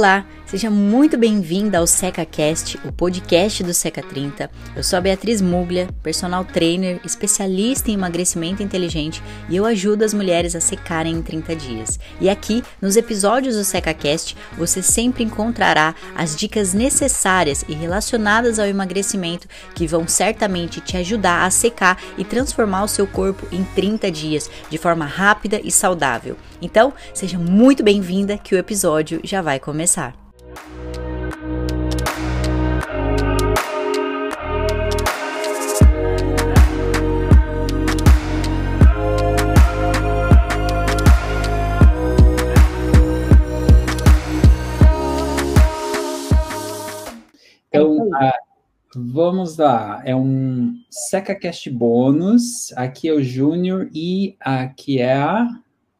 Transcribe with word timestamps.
Olá, 0.00 0.24
seja 0.50 0.68
muito 0.68 1.16
bem-vinda 1.16 1.78
ao 1.78 1.86
SecaCast, 1.86 2.76
o 2.84 2.90
podcast 2.90 3.62
do 3.62 3.72
Seca 3.72 4.02
30. 4.02 4.50
Eu 4.74 4.82
sou 4.82 4.96
a 4.96 5.00
Beatriz 5.00 5.40
Muglia, 5.40 5.88
personal 6.02 6.44
trainer, 6.44 6.98
especialista 7.04 7.88
em 7.88 7.94
emagrecimento 7.94 8.60
inteligente 8.60 9.22
e 9.48 9.54
eu 9.54 9.64
ajudo 9.64 10.02
as 10.02 10.12
mulheres 10.12 10.56
a 10.56 10.60
secarem 10.60 11.14
em 11.14 11.22
30 11.22 11.54
dias. 11.54 12.00
E 12.20 12.28
aqui, 12.28 12.64
nos 12.82 12.96
episódios 12.96 13.54
do 13.54 13.62
SecaCast, 13.62 14.36
você 14.58 14.82
sempre 14.82 15.22
encontrará 15.22 15.94
as 16.16 16.34
dicas 16.34 16.74
necessárias 16.74 17.64
e 17.68 17.72
relacionadas 17.72 18.58
ao 18.58 18.66
emagrecimento 18.66 19.46
que 19.72 19.86
vão 19.86 20.08
certamente 20.08 20.80
te 20.80 20.96
ajudar 20.96 21.44
a 21.44 21.50
secar 21.52 21.96
e 22.18 22.24
transformar 22.24 22.82
o 22.82 22.88
seu 22.88 23.06
corpo 23.06 23.46
em 23.52 23.62
30 23.62 24.10
dias 24.10 24.50
de 24.68 24.78
forma 24.78 25.06
rápida 25.06 25.60
e 25.62 25.70
saudável. 25.70 26.36
Então, 26.60 26.92
seja 27.14 27.38
muito 27.38 27.84
bem-vinda 27.84 28.36
que 28.36 28.56
o 28.56 28.58
episódio 28.58 29.20
já 29.22 29.40
vai 29.40 29.60
começar. 29.60 30.29
Então, 47.72 48.08
uh, 48.08 48.32
vamos 48.96 49.56
lá. 49.56 50.02
É 50.04 50.14
um 50.14 50.74
SecaCast 50.90 51.70
bônus. 51.70 52.72
Aqui 52.76 53.08
é 53.08 53.12
o 53.12 53.22
Júnior 53.22 53.88
e 53.94 54.36
aqui 54.40 55.00
é 55.00 55.14
a 55.14 55.48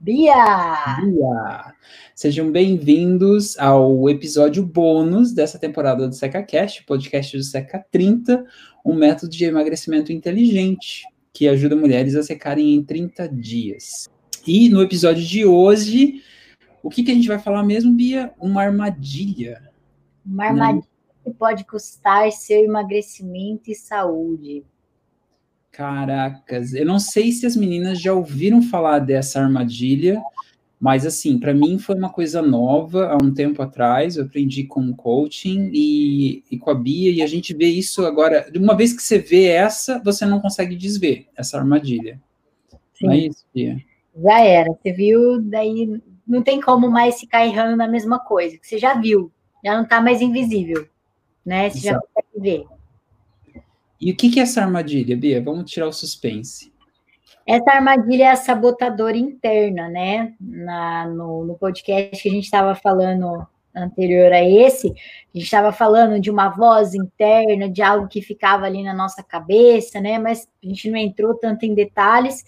Bia! 0.03 0.97
Bia! 1.03 1.75
Sejam 2.15 2.51
bem-vindos 2.51 3.59
ao 3.59 4.09
episódio 4.09 4.65
bônus 4.65 5.31
dessa 5.31 5.59
temporada 5.59 6.09
do 6.09 6.15
SecaCast, 6.15 6.85
podcast 6.85 7.37
do 7.37 7.43
Seca 7.43 7.85
30, 7.91 8.43
um 8.83 8.95
método 8.95 9.31
de 9.31 9.45
emagrecimento 9.45 10.11
inteligente 10.11 11.05
que 11.35 11.47
ajuda 11.47 11.77
mulheres 11.77 12.17
a 12.17 12.23
secarem 12.23 12.75
em 12.75 12.83
30 12.83 13.29
dias. 13.29 14.09
E 14.47 14.71
no 14.71 14.81
episódio 14.81 15.23
de 15.23 15.45
hoje, 15.45 16.23
o 16.83 16.89
que, 16.89 17.03
que 17.03 17.11
a 17.11 17.15
gente 17.15 17.29
vai 17.29 17.39
falar 17.39 17.63
mesmo, 17.63 17.93
Bia? 17.93 18.33
Uma 18.41 18.63
armadilha. 18.63 19.71
Uma 20.25 20.47
armadilha 20.47 20.89
que 21.23 21.31
pode 21.31 21.67
custar 21.67 22.33
seu 22.33 22.65
emagrecimento 22.65 23.71
e 23.71 23.75
saúde. 23.75 24.65
Caracas, 25.81 26.75
eu 26.75 26.85
não 26.85 26.99
sei 26.99 27.33
se 27.33 27.47
as 27.47 27.57
meninas 27.57 27.99
já 27.99 28.13
ouviram 28.13 28.61
falar 28.61 28.99
dessa 28.99 29.41
armadilha, 29.41 30.23
mas 30.79 31.07
assim, 31.07 31.39
para 31.39 31.55
mim 31.55 31.79
foi 31.79 31.95
uma 31.95 32.11
coisa 32.11 32.43
nova 32.43 33.07
há 33.07 33.17
um 33.17 33.33
tempo 33.33 33.63
atrás. 33.63 34.17
Eu 34.17 34.25
aprendi 34.25 34.65
com 34.65 34.95
coaching 34.95 35.71
e, 35.73 36.45
e 36.51 36.59
com 36.59 36.71
a 36.71 36.75
Bia, 36.75 37.11
e 37.11 37.23
a 37.23 37.27
gente 37.27 37.55
vê 37.55 37.65
isso 37.65 38.05
agora. 38.05 38.47
Uma 38.55 38.77
vez 38.77 38.93
que 38.93 39.03
você 39.03 39.19
vê 39.19 39.47
essa, 39.47 39.99
você 40.05 40.27
não 40.27 40.39
consegue 40.39 40.77
desver 40.77 41.29
essa 41.35 41.57
armadilha. 41.57 42.21
Sim. 42.93 43.07
Não 43.07 43.13
é 43.15 43.17
isso, 43.17 43.47
Bia? 43.55 43.79
Já 44.23 44.41
era. 44.41 44.71
Você 44.75 44.93
viu, 44.93 45.41
daí 45.41 45.99
não 46.29 46.43
tem 46.43 46.61
como 46.61 46.91
mais 46.91 47.19
ficar 47.19 47.47
errando 47.47 47.75
na 47.75 47.89
mesma 47.89 48.19
coisa, 48.19 48.59
que 48.59 48.67
você 48.67 48.77
já 48.77 49.01
viu, 49.01 49.33
já 49.65 49.75
não 49.75 49.85
está 49.85 49.99
mais 49.99 50.21
invisível, 50.21 50.87
né? 51.43 51.71
Você 51.71 51.89
Exato. 51.89 52.07
já 52.15 52.23
consegue 52.23 52.51
ver. 52.51 52.80
E 54.01 54.11
o 54.11 54.17
que, 54.17 54.31
que 54.31 54.41
é 54.41 54.45
essa 54.45 54.63
armadilha, 54.63 55.17
Bia? 55.17 55.43
Vamos 55.43 55.71
tirar 55.71 55.87
o 55.87 55.93
suspense. 55.93 56.73
Essa 57.47 57.73
armadilha 57.73 58.25
é 58.25 58.31
a 58.31 58.37
sabotadora 58.37 59.17
interna, 59.17 59.89
né? 59.89 60.35
Na, 60.41 61.07
no, 61.07 61.45
no 61.45 61.55
podcast 61.57 62.23
que 62.23 62.29
a 62.29 62.33
gente 62.33 62.45
estava 62.45 62.75
falando 62.75 63.47
anterior 63.75 64.33
a 64.33 64.43
esse, 64.43 64.89
a 64.89 65.39
gente 65.39 65.45
estava 65.45 65.71
falando 65.71 66.21
de 66.21 66.31
uma 66.31 66.49
voz 66.49 66.95
interna, 66.95 67.69
de 67.69 67.83
algo 67.83 68.09
que 68.09 68.21
ficava 68.21 68.67
ali 68.67 68.83
na 68.83 68.95
nossa 68.95 69.23
cabeça, 69.23 70.01
né? 70.01 70.19
Mas 70.19 70.49
a 70.63 70.67
gente 70.67 70.91
não 70.91 70.99
entrou 70.99 71.35
tanto 71.35 71.65
em 71.65 71.75
detalhes. 71.75 72.45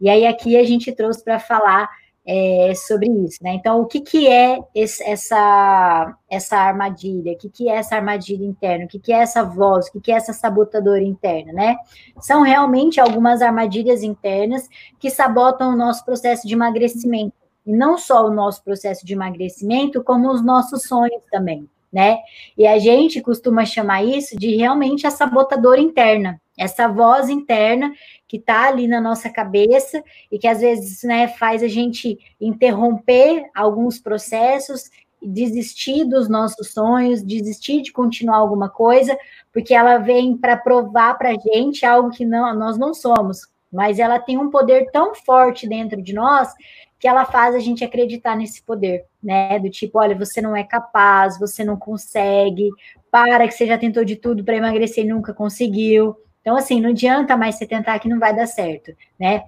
E 0.00 0.08
aí 0.08 0.26
aqui 0.26 0.56
a 0.56 0.64
gente 0.64 0.92
trouxe 0.92 1.22
para 1.24 1.38
falar 1.38 1.88
é, 2.24 2.72
sobre 2.74 3.08
isso, 3.08 3.38
né? 3.42 3.54
Então, 3.54 3.80
o 3.80 3.86
que, 3.86 4.00
que 4.00 4.28
é 4.28 4.58
esse, 4.74 5.02
essa, 5.02 6.16
essa 6.30 6.56
armadilha? 6.56 7.32
O 7.32 7.36
que, 7.36 7.48
que 7.48 7.68
é 7.68 7.74
essa 7.74 7.96
armadilha 7.96 8.44
interna? 8.44 8.84
O 8.84 8.88
que, 8.88 8.98
que 8.98 9.12
é 9.12 9.16
essa 9.16 9.42
voz? 9.42 9.88
O 9.88 9.92
que, 9.92 10.00
que 10.00 10.12
é 10.12 10.14
essa 10.14 10.32
sabotadora 10.32 11.02
interna, 11.02 11.52
né? 11.52 11.76
São 12.20 12.42
realmente 12.42 13.00
algumas 13.00 13.42
armadilhas 13.42 14.02
internas 14.02 14.68
que 15.00 15.10
sabotam 15.10 15.72
o 15.72 15.76
nosso 15.76 16.04
processo 16.04 16.46
de 16.46 16.54
emagrecimento. 16.54 17.34
E 17.66 17.72
não 17.72 17.98
só 17.98 18.26
o 18.26 18.34
nosso 18.34 18.62
processo 18.62 19.04
de 19.04 19.12
emagrecimento, 19.12 20.02
como 20.02 20.30
os 20.30 20.44
nossos 20.44 20.82
sonhos 20.82 21.22
também, 21.30 21.68
né? 21.92 22.18
E 22.56 22.66
a 22.66 22.78
gente 22.78 23.20
costuma 23.20 23.64
chamar 23.64 24.04
isso 24.04 24.36
de 24.38 24.56
realmente 24.56 25.06
a 25.06 25.10
sabotadora 25.10 25.80
interna, 25.80 26.40
essa 26.62 26.86
voz 26.86 27.28
interna 27.28 27.92
que 28.28 28.36
está 28.36 28.68
ali 28.68 28.86
na 28.86 29.00
nossa 29.00 29.28
cabeça 29.28 30.02
e 30.30 30.38
que 30.38 30.46
às 30.46 30.60
vezes 30.60 31.02
né, 31.02 31.28
faz 31.28 31.62
a 31.62 31.68
gente 31.68 32.18
interromper 32.40 33.44
alguns 33.54 33.98
processos, 33.98 34.90
desistir 35.20 36.04
dos 36.04 36.28
nossos 36.28 36.72
sonhos, 36.72 37.22
desistir 37.22 37.82
de 37.82 37.92
continuar 37.92 38.36
alguma 38.36 38.68
coisa, 38.68 39.16
porque 39.52 39.74
ela 39.74 39.98
vem 39.98 40.36
para 40.36 40.56
provar 40.56 41.18
para 41.18 41.30
a 41.30 41.36
gente 41.36 41.84
algo 41.84 42.10
que 42.10 42.24
não, 42.24 42.54
nós 42.54 42.78
não 42.78 42.94
somos, 42.94 43.48
mas 43.72 43.98
ela 43.98 44.18
tem 44.18 44.38
um 44.38 44.50
poder 44.50 44.90
tão 44.90 45.14
forte 45.14 45.68
dentro 45.68 46.00
de 46.00 46.12
nós 46.12 46.52
que 46.98 47.08
ela 47.08 47.24
faz 47.24 47.52
a 47.56 47.58
gente 47.58 47.82
acreditar 47.84 48.36
nesse 48.36 48.62
poder, 48.62 49.04
né? 49.20 49.58
Do 49.58 49.68
tipo, 49.68 49.98
olha, 49.98 50.16
você 50.16 50.40
não 50.40 50.54
é 50.54 50.62
capaz, 50.62 51.36
você 51.36 51.64
não 51.64 51.76
consegue, 51.76 52.70
para 53.10 53.48
que 53.48 53.54
você 53.54 53.66
já 53.66 53.76
tentou 53.76 54.04
de 54.04 54.14
tudo 54.14 54.44
para 54.44 54.56
emagrecer 54.56 55.04
e 55.04 55.08
nunca 55.08 55.34
conseguiu. 55.34 56.16
Então, 56.42 56.56
assim, 56.56 56.80
não 56.80 56.90
adianta 56.90 57.36
mais 57.36 57.54
você 57.54 57.66
tentar 57.66 57.98
que 58.00 58.08
não 58.08 58.18
vai 58.18 58.34
dar 58.34 58.46
certo, 58.46 58.92
né? 59.18 59.44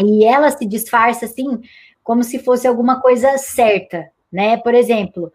E 0.00 0.24
ela 0.24 0.50
se 0.50 0.64
disfarça 0.64 1.26
assim, 1.26 1.60
como 2.02 2.22
se 2.22 2.38
fosse 2.38 2.66
alguma 2.66 3.00
coisa 3.00 3.36
certa, 3.38 4.08
né? 4.32 4.56
Por 4.56 4.72
exemplo, 4.72 5.32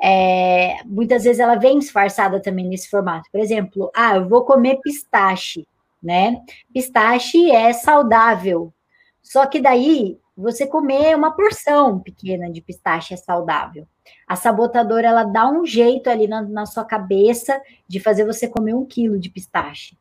é, 0.00 0.76
muitas 0.86 1.24
vezes 1.24 1.40
ela 1.40 1.56
vem 1.56 1.78
disfarçada 1.78 2.40
também 2.40 2.66
nesse 2.66 2.88
formato. 2.88 3.28
Por 3.30 3.40
exemplo, 3.40 3.90
ah, 3.94 4.16
eu 4.16 4.28
vou 4.28 4.44
comer 4.44 4.80
pistache, 4.80 5.66
né? 6.02 6.40
Pistache 6.72 7.50
é 7.50 7.72
saudável. 7.72 8.72
Só 9.20 9.44
que 9.44 9.60
daí 9.60 10.18
você 10.36 10.68
comer 10.68 11.16
uma 11.16 11.32
porção 11.32 11.98
pequena 11.98 12.48
de 12.48 12.60
pistache 12.60 13.12
é 13.12 13.16
saudável. 13.16 13.86
A 14.26 14.36
sabotadora 14.36 15.08
ela 15.08 15.24
dá 15.24 15.48
um 15.48 15.66
jeito 15.66 16.08
ali 16.08 16.28
na, 16.28 16.42
na 16.42 16.64
sua 16.64 16.84
cabeça 16.84 17.60
de 17.88 17.98
fazer 17.98 18.24
você 18.24 18.46
comer 18.46 18.74
um 18.74 18.86
quilo 18.86 19.18
de 19.18 19.28
pistache 19.28 19.96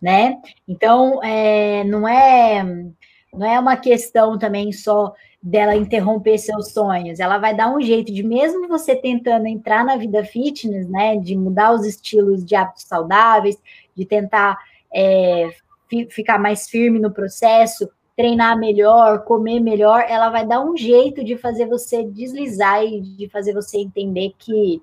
né? 0.00 0.40
Então, 0.66 1.22
é, 1.22 1.84
não 1.84 2.08
é 2.08 2.64
não 3.32 3.46
é 3.46 3.60
uma 3.60 3.76
questão 3.76 4.38
também 4.38 4.72
só 4.72 5.12
dela 5.42 5.76
interromper 5.76 6.38
seus 6.38 6.72
sonhos. 6.72 7.20
Ela 7.20 7.38
vai 7.38 7.54
dar 7.54 7.70
um 7.70 7.80
jeito 7.80 8.12
de, 8.12 8.22
mesmo 8.22 8.66
você 8.66 8.96
tentando 8.96 9.46
entrar 9.46 9.84
na 9.84 9.96
vida 9.96 10.24
fitness, 10.24 10.88
né, 10.88 11.16
de 11.16 11.36
mudar 11.36 11.72
os 11.72 11.84
estilos 11.84 12.44
de 12.44 12.56
hábitos 12.56 12.84
saudáveis, 12.84 13.56
de 13.94 14.04
tentar 14.04 14.58
é, 14.92 15.50
ficar 16.10 16.38
mais 16.38 16.68
firme 16.68 16.98
no 16.98 17.12
processo, 17.12 17.88
treinar 18.16 18.58
melhor, 18.58 19.24
comer 19.24 19.60
melhor, 19.60 20.04
ela 20.08 20.30
vai 20.30 20.46
dar 20.46 20.64
um 20.64 20.76
jeito 20.76 21.22
de 21.22 21.36
fazer 21.36 21.66
você 21.66 22.02
deslizar 22.02 22.82
e 22.82 23.02
de 23.02 23.28
fazer 23.28 23.52
você 23.52 23.78
entender 23.78 24.32
que 24.38 24.82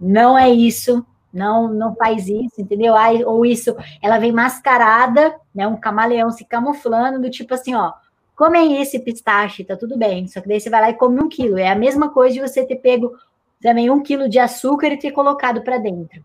não 0.00 0.36
é 0.36 0.48
isso 0.48 1.04
não 1.32 1.68
não 1.68 1.94
faz 1.94 2.28
isso, 2.28 2.60
entendeu? 2.60 2.94
Ai, 2.96 3.24
ou 3.24 3.44
isso, 3.46 3.76
ela 4.02 4.18
vem 4.18 4.32
mascarada, 4.32 5.34
né? 5.54 5.66
Um 5.66 5.76
camaleão 5.76 6.30
se 6.30 6.44
camuflando, 6.44 7.20
do 7.20 7.30
tipo 7.30 7.54
assim, 7.54 7.74
ó, 7.74 7.92
comem 8.36 8.80
esse 8.80 8.98
pistache, 8.98 9.64
tá 9.64 9.76
tudo 9.76 9.98
bem. 9.98 10.26
Só 10.28 10.40
que 10.40 10.48
daí 10.48 10.60
você 10.60 10.70
vai 10.70 10.80
lá 10.80 10.90
e 10.90 10.94
come 10.94 11.22
um 11.22 11.28
quilo. 11.28 11.58
É 11.58 11.68
a 11.68 11.74
mesma 11.74 12.10
coisa 12.10 12.34
de 12.34 12.40
você 12.40 12.64
ter 12.64 12.76
pego 12.76 13.12
também 13.60 13.90
um 13.90 14.02
quilo 14.02 14.28
de 14.28 14.38
açúcar 14.38 14.88
e 14.88 14.98
ter 14.98 15.10
colocado 15.12 15.62
para 15.62 15.78
dentro. 15.78 16.24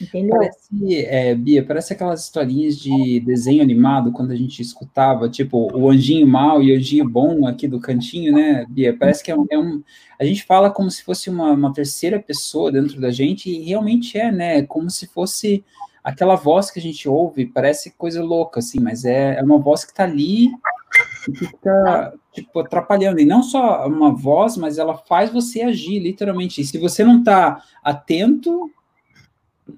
Entendeu? 0.00 0.36
Parece, 0.36 0.96
é, 1.04 1.34
Bia, 1.34 1.64
parece 1.64 1.92
aquelas 1.92 2.22
historinhas 2.22 2.78
de 2.78 3.20
desenho 3.20 3.62
animado 3.62 4.12
quando 4.12 4.30
a 4.30 4.36
gente 4.36 4.60
escutava, 4.60 5.28
tipo, 5.28 5.70
o 5.76 5.90
anjinho 5.90 6.26
mal 6.26 6.62
e 6.62 6.72
o 6.72 6.76
anjinho 6.76 7.08
bom 7.08 7.46
aqui 7.46 7.66
do 7.66 7.80
cantinho, 7.80 8.32
né, 8.32 8.66
Bia? 8.68 8.96
Parece 8.96 9.22
que 9.22 9.30
é 9.30 9.36
um. 9.36 9.46
É 9.50 9.58
um 9.58 9.82
a 10.18 10.24
gente 10.24 10.44
fala 10.44 10.70
como 10.70 10.90
se 10.90 11.02
fosse 11.02 11.30
uma, 11.30 11.52
uma, 11.52 11.72
terceira 11.72 12.20
pessoa 12.20 12.70
dentro 12.70 13.00
da 13.00 13.10
gente, 13.10 13.48
e 13.48 13.62
realmente 13.62 14.18
é, 14.18 14.30
né? 14.30 14.62
Como 14.62 14.90
se 14.90 15.06
fosse 15.06 15.64
aquela 16.04 16.34
voz 16.34 16.70
que 16.70 16.78
a 16.78 16.82
gente 16.82 17.08
ouve, 17.08 17.46
parece 17.46 17.92
coisa 17.92 18.22
louca, 18.22 18.60
assim, 18.60 18.80
mas 18.80 19.04
é, 19.06 19.38
é 19.38 19.42
uma 19.42 19.58
voz 19.58 19.84
que 19.84 19.94
tá 19.94 20.04
ali 20.04 20.50
e 21.28 21.36
fica, 21.36 22.14
tipo, 22.32 22.60
atrapalhando. 22.60 23.20
E 23.20 23.24
não 23.24 23.42
só 23.42 23.86
uma 23.86 24.14
voz, 24.14 24.56
mas 24.56 24.78
ela 24.78 24.96
faz 24.96 25.30
você 25.30 25.62
agir, 25.62 25.98
literalmente. 25.98 26.60
E 26.60 26.64
se 26.64 26.78
você 26.78 27.04
não 27.04 27.22
tá 27.22 27.62
atento, 27.82 28.70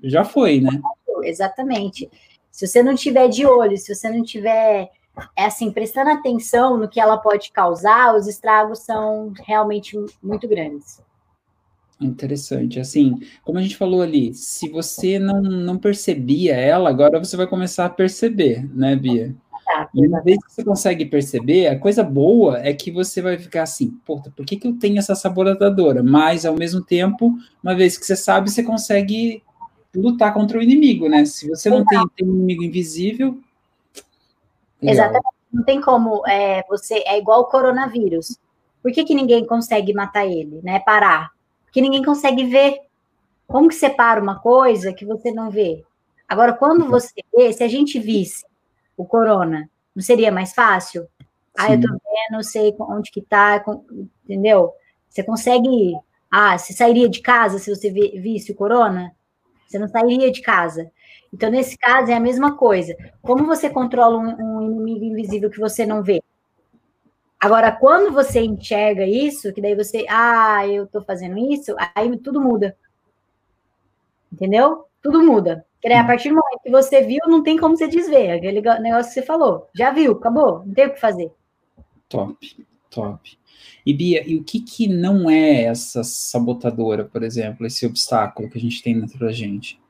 já 0.03 0.25
foi, 0.25 0.61
né? 0.61 0.81
Exatamente. 1.25 2.11
Se 2.51 2.67
você 2.67 2.83
não 2.83 2.95
tiver 2.95 3.29
de 3.29 3.47
olho, 3.47 3.77
se 3.77 3.95
você 3.95 4.11
não 4.11 4.23
tiver 4.23 4.91
é 5.37 5.45
assim, 5.45 5.71
prestando 5.71 6.11
atenção 6.11 6.79
no 6.79 6.89
que 6.89 7.01
ela 7.01 7.19
pode 7.19 7.53
causar, 7.53 8.15
os 8.15 8.27
estragos 8.27 8.81
são 8.81 9.33
realmente 9.47 9.97
muito 10.23 10.49
grandes. 10.49 11.03
Interessante. 12.01 12.81
Assim, 12.81 13.21
como 13.45 13.59
a 13.59 13.63
gente 13.63 13.77
falou 13.77 14.03
ali, 14.03 14.35
se 14.35 14.69
você 14.69 15.19
não, 15.19 15.41
não 15.41 15.79
percebia 15.79 16.57
ela, 16.57 16.89
agora 16.89 17.19
você 17.19 17.37
vai 17.37 17.47
começar 17.47 17.87
a 17.87 17.91
perceber, 17.91 18.69
né, 18.75 18.97
Bia? 18.97 19.35
Tá, 19.65 19.89
e 19.95 20.07
uma 20.07 20.21
vez 20.21 20.39
que 20.45 20.53
você 20.53 20.65
consegue 20.65 21.07
perceber, 21.07 21.69
a 21.69 21.79
coisa 21.79 22.03
boa 22.03 22.59
é 22.59 22.73
que 22.73 22.91
você 22.91 23.23
vai 23.23 23.39
ficar 23.39 23.63
assim, 23.63 23.91
puta, 24.05 24.33
por 24.35 24.45
que, 24.45 24.57
que 24.57 24.67
eu 24.67 24.77
tenho 24.77 24.99
essa 24.99 25.15
saboradora? 25.15 26.03
Mas, 26.03 26.45
ao 26.45 26.55
mesmo 26.55 26.83
tempo, 26.83 27.33
uma 27.63 27.75
vez 27.75 27.97
que 27.97 28.05
você 28.05 28.17
sabe, 28.17 28.51
você 28.51 28.63
consegue 28.63 29.43
lutar 29.95 30.33
contra 30.33 30.59
o 30.59 30.63
inimigo, 30.63 31.09
né? 31.09 31.25
Se 31.25 31.49
você 31.49 31.69
não 31.69 31.85
tem, 31.85 32.01
tem 32.17 32.27
um 32.27 32.33
inimigo 32.35 32.63
invisível. 32.63 33.39
Exatamente. 34.81 35.27
Não 35.53 35.65
tem 35.65 35.81
como. 35.81 36.27
É, 36.27 36.63
você 36.69 37.03
É 37.07 37.19
igual 37.19 37.43
o 37.43 37.47
coronavírus. 37.47 38.39
Por 38.83 38.91
que, 38.91 39.05
que 39.05 39.15
ninguém 39.15 39.47
consegue 39.47 39.93
matar 39.93 40.27
ele, 40.27 40.61
né? 40.63 40.81
Parar? 40.81 41.31
Porque 41.65 41.81
ninguém 41.81 42.03
consegue 42.03 42.45
ver. 42.45 42.79
Como 43.47 43.69
que 43.69 43.75
separa 43.75 44.21
uma 44.21 44.39
coisa 44.39 44.93
que 44.93 45.05
você 45.05 45.31
não 45.31 45.51
vê? 45.51 45.85
Agora, 46.27 46.55
quando 46.55 46.89
você 46.89 47.23
vê, 47.37 47.53
se 47.53 47.63
a 47.63 47.69
gente 47.69 47.99
visse 47.99 48.47
o 48.97 49.05
corona, 49.05 49.69
não 49.95 50.03
seria 50.03 50.33
mais 50.33 50.55
fácil? 50.55 51.03
Sim. 51.03 51.27
Ah, 51.59 51.73
eu 51.75 51.81
tô 51.81 51.89
vendo, 51.89 52.43
sei 52.43 52.75
onde 52.81 53.11
que 53.11 53.21
tá, 53.21 53.63
entendeu? 54.25 54.73
Você 55.09 55.23
consegue. 55.23 55.95
Ah, 56.31 56.57
você 56.57 56.73
sairia 56.73 57.11
de 57.11 57.21
casa 57.21 57.59
se 57.59 57.69
você 57.69 57.91
visse 57.91 58.53
o 58.53 58.55
corona? 58.55 59.15
Você 59.73 59.79
não 59.79 59.89
sairia 59.89 60.31
de 60.31 60.43
casa. 60.43 60.91
Então, 61.33 61.51
nesse 61.51 61.79
caso, 61.79 62.11
é 62.11 62.15
a 62.15 62.21
mesma 62.21 62.59
coisa. 62.59 62.95
Como 63.23 63.47
você 63.47 63.71
controla 63.71 64.19
um, 64.19 64.59
um 64.59 64.63
inimigo 64.63 65.05
invisível 65.07 65.49
que 65.49 65.59
você 65.59 65.87
não 65.87 66.03
vê? 66.03 66.23
Agora, 67.41 67.73
quando 67.73 68.13
você 68.13 68.41
enxerga 68.43 69.07
isso, 69.07 69.51
que 69.53 69.63
daí 69.63 69.75
você, 69.75 70.05
ah, 70.11 70.67
eu 70.69 70.87
tô 70.87 71.03
fazendo 71.03 71.39
isso, 71.39 71.75
aí 71.95 72.15
tudo 72.19 72.39
muda. 72.39 72.77
Entendeu? 74.31 74.85
Tudo 75.03 75.23
muda. 75.23 75.65
Porque 75.81 75.95
a 75.95 76.05
partir 76.05 76.29
do 76.29 76.37
momento 76.37 76.63
que 76.63 76.71
você 76.71 77.01
viu, 77.03 77.21
não 77.27 77.43
tem 77.43 77.59
como 77.59 77.77
você 77.77 77.89
desver. 77.89 78.33
Aquele 78.33 78.61
negócio 78.61 79.09
que 79.09 79.15
você 79.15 79.23
falou. 79.23 79.69
Já 79.75 79.91
viu, 79.91 80.13
acabou, 80.13 80.65
não 80.67 80.75
tem 80.75 80.87
o 80.87 80.93
que 80.93 81.01
fazer. 81.01 81.33
Top, 82.11 82.37
top. 82.93 83.39
E 83.85 83.93
Bia, 83.93 84.23
e 84.29 84.37
o 84.37 84.45
que 84.45 84.61
que 84.61 84.87
não 84.87 85.29
é 85.29 85.65
essa 85.65 86.05
sabotadora, 86.05 87.05
por 87.05 87.23
exemplo, 87.23 87.67
esse 87.67 87.85
obstáculo 87.87 88.49
que 88.49 88.59
a 88.59 88.61
gente 88.61 88.83
tem 88.83 88.99
dentro 88.99 89.19
da 89.19 89.33
gente? 89.33 89.81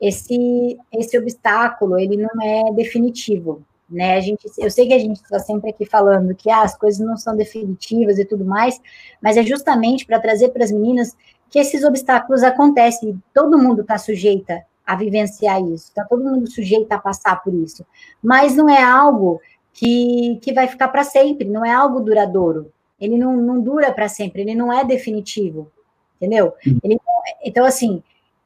Esse, 0.00 0.76
esse 0.92 1.16
obstáculo, 1.18 1.98
ele 1.98 2.16
não 2.16 2.42
é 2.42 2.72
definitivo 2.72 3.64
né? 3.92 4.16
A 4.16 4.20
gente, 4.20 4.50
eu 4.58 4.70
sei 4.70 4.88
que 4.88 4.94
a 4.94 4.98
gente 4.98 5.16
está 5.16 5.38
sempre 5.38 5.70
aqui 5.70 5.84
falando 5.84 6.34
que 6.34 6.50
ah, 6.50 6.62
as 6.62 6.76
coisas 6.76 7.04
não 7.04 7.16
são 7.16 7.36
definitivas 7.36 8.18
e 8.18 8.24
tudo 8.24 8.44
mais, 8.44 8.80
mas 9.20 9.36
é 9.36 9.42
justamente 9.42 10.06
para 10.06 10.18
trazer 10.18 10.48
para 10.48 10.64
as 10.64 10.72
meninas 10.72 11.14
que 11.50 11.58
esses 11.58 11.84
obstáculos 11.84 12.42
acontecem, 12.42 13.22
todo 13.34 13.58
mundo 13.58 13.82
está 13.82 13.98
sujeita 13.98 14.64
a 14.84 14.96
vivenciar 14.96 15.60
isso, 15.60 15.88
está 15.88 16.04
todo 16.04 16.24
mundo 16.24 16.50
sujeito 16.50 16.90
a 16.90 16.98
passar 16.98 17.42
por 17.42 17.54
isso, 17.54 17.84
mas 18.22 18.56
não 18.56 18.68
é 18.68 18.82
algo 18.82 19.40
que, 19.72 20.38
que 20.42 20.52
vai 20.52 20.68
ficar 20.68 20.88
para 20.88 21.04
sempre, 21.04 21.48
não 21.48 21.64
é 21.64 21.72
algo 21.72 22.00
duradouro, 22.00 22.72
ele 23.00 23.16
não, 23.18 23.36
não 23.36 23.60
dura 23.60 23.92
para 23.92 24.08
sempre, 24.08 24.42
ele 24.42 24.54
não 24.54 24.72
é 24.72 24.84
definitivo, 24.84 25.70
entendeu? 26.16 26.54
Ele, 26.82 27.00
então, 27.42 27.64
assim, 27.64 28.02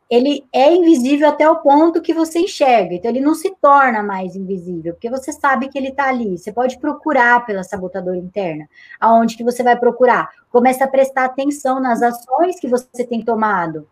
ele 0.08 0.46
é 0.52 0.72
invisível 0.72 1.28
até 1.28 1.48
o 1.50 1.56
ponto 1.56 2.00
que 2.00 2.14
você 2.14 2.38
enxerga. 2.38 2.94
Então, 2.94 3.10
ele 3.10 3.20
não 3.20 3.34
se 3.34 3.54
torna 3.60 4.02
mais 4.02 4.36
invisível, 4.36 4.94
porque 4.94 5.10
você 5.10 5.32
sabe 5.32 5.68
que 5.68 5.76
ele 5.76 5.88
está 5.88 6.08
ali. 6.08 6.38
Você 6.38 6.52
pode 6.52 6.78
procurar 6.78 7.44
pela 7.44 7.64
sabotadora 7.64 8.16
interna. 8.16 8.68
Aonde 9.00 9.36
que 9.36 9.44
você 9.44 9.62
vai 9.62 9.76
procurar? 9.76 10.30
Começa 10.50 10.84
a 10.84 10.88
prestar 10.88 11.24
atenção 11.24 11.80
nas 11.80 12.02
ações 12.02 12.60
que 12.60 12.68
você 12.68 13.04
tem 13.04 13.24
tomado. 13.24 13.88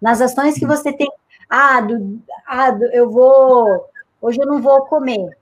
Nas 0.00 0.20
ações 0.20 0.56
que 0.56 0.66
você 0.66 0.92
tem. 0.92 1.10
Ah, 1.50 1.80
do, 1.80 2.20
ah 2.46 2.70
do, 2.70 2.84
eu 2.86 3.10
vou. 3.10 3.86
Hoje 4.22 4.40
eu 4.40 4.46
não 4.46 4.62
vou 4.62 4.86
comer. 4.86 5.36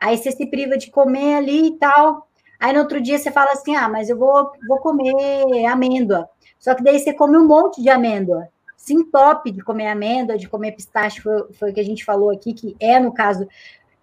Aí 0.00 0.16
você 0.16 0.30
se 0.30 0.46
priva 0.46 0.76
de 0.76 0.90
comer 0.90 1.36
ali 1.36 1.68
e 1.68 1.78
tal. 1.78 2.28
Aí 2.60 2.72
no 2.72 2.80
outro 2.80 3.00
dia 3.00 3.18
você 3.18 3.30
fala 3.30 3.52
assim: 3.52 3.74
ah, 3.74 3.88
mas 3.88 4.08
eu 4.08 4.18
vou, 4.18 4.52
vou 4.66 4.78
comer 4.78 5.66
amêndoa. 5.66 6.28
Só 6.58 6.74
que 6.74 6.82
daí 6.82 6.98
você 6.98 7.12
come 7.12 7.36
um 7.36 7.46
monte 7.46 7.82
de 7.82 7.88
amêndoa 7.88 8.48
se 8.88 8.94
entope 8.94 9.50
de 9.50 9.60
comer 9.62 9.88
amêndoa, 9.88 10.38
de 10.38 10.48
comer 10.48 10.72
pistache, 10.72 11.20
foi, 11.20 11.52
foi 11.52 11.70
o 11.70 11.74
que 11.74 11.80
a 11.80 11.84
gente 11.84 12.04
falou 12.04 12.30
aqui, 12.30 12.54
que 12.54 12.74
é, 12.80 12.98
no 12.98 13.12
caso, 13.12 13.46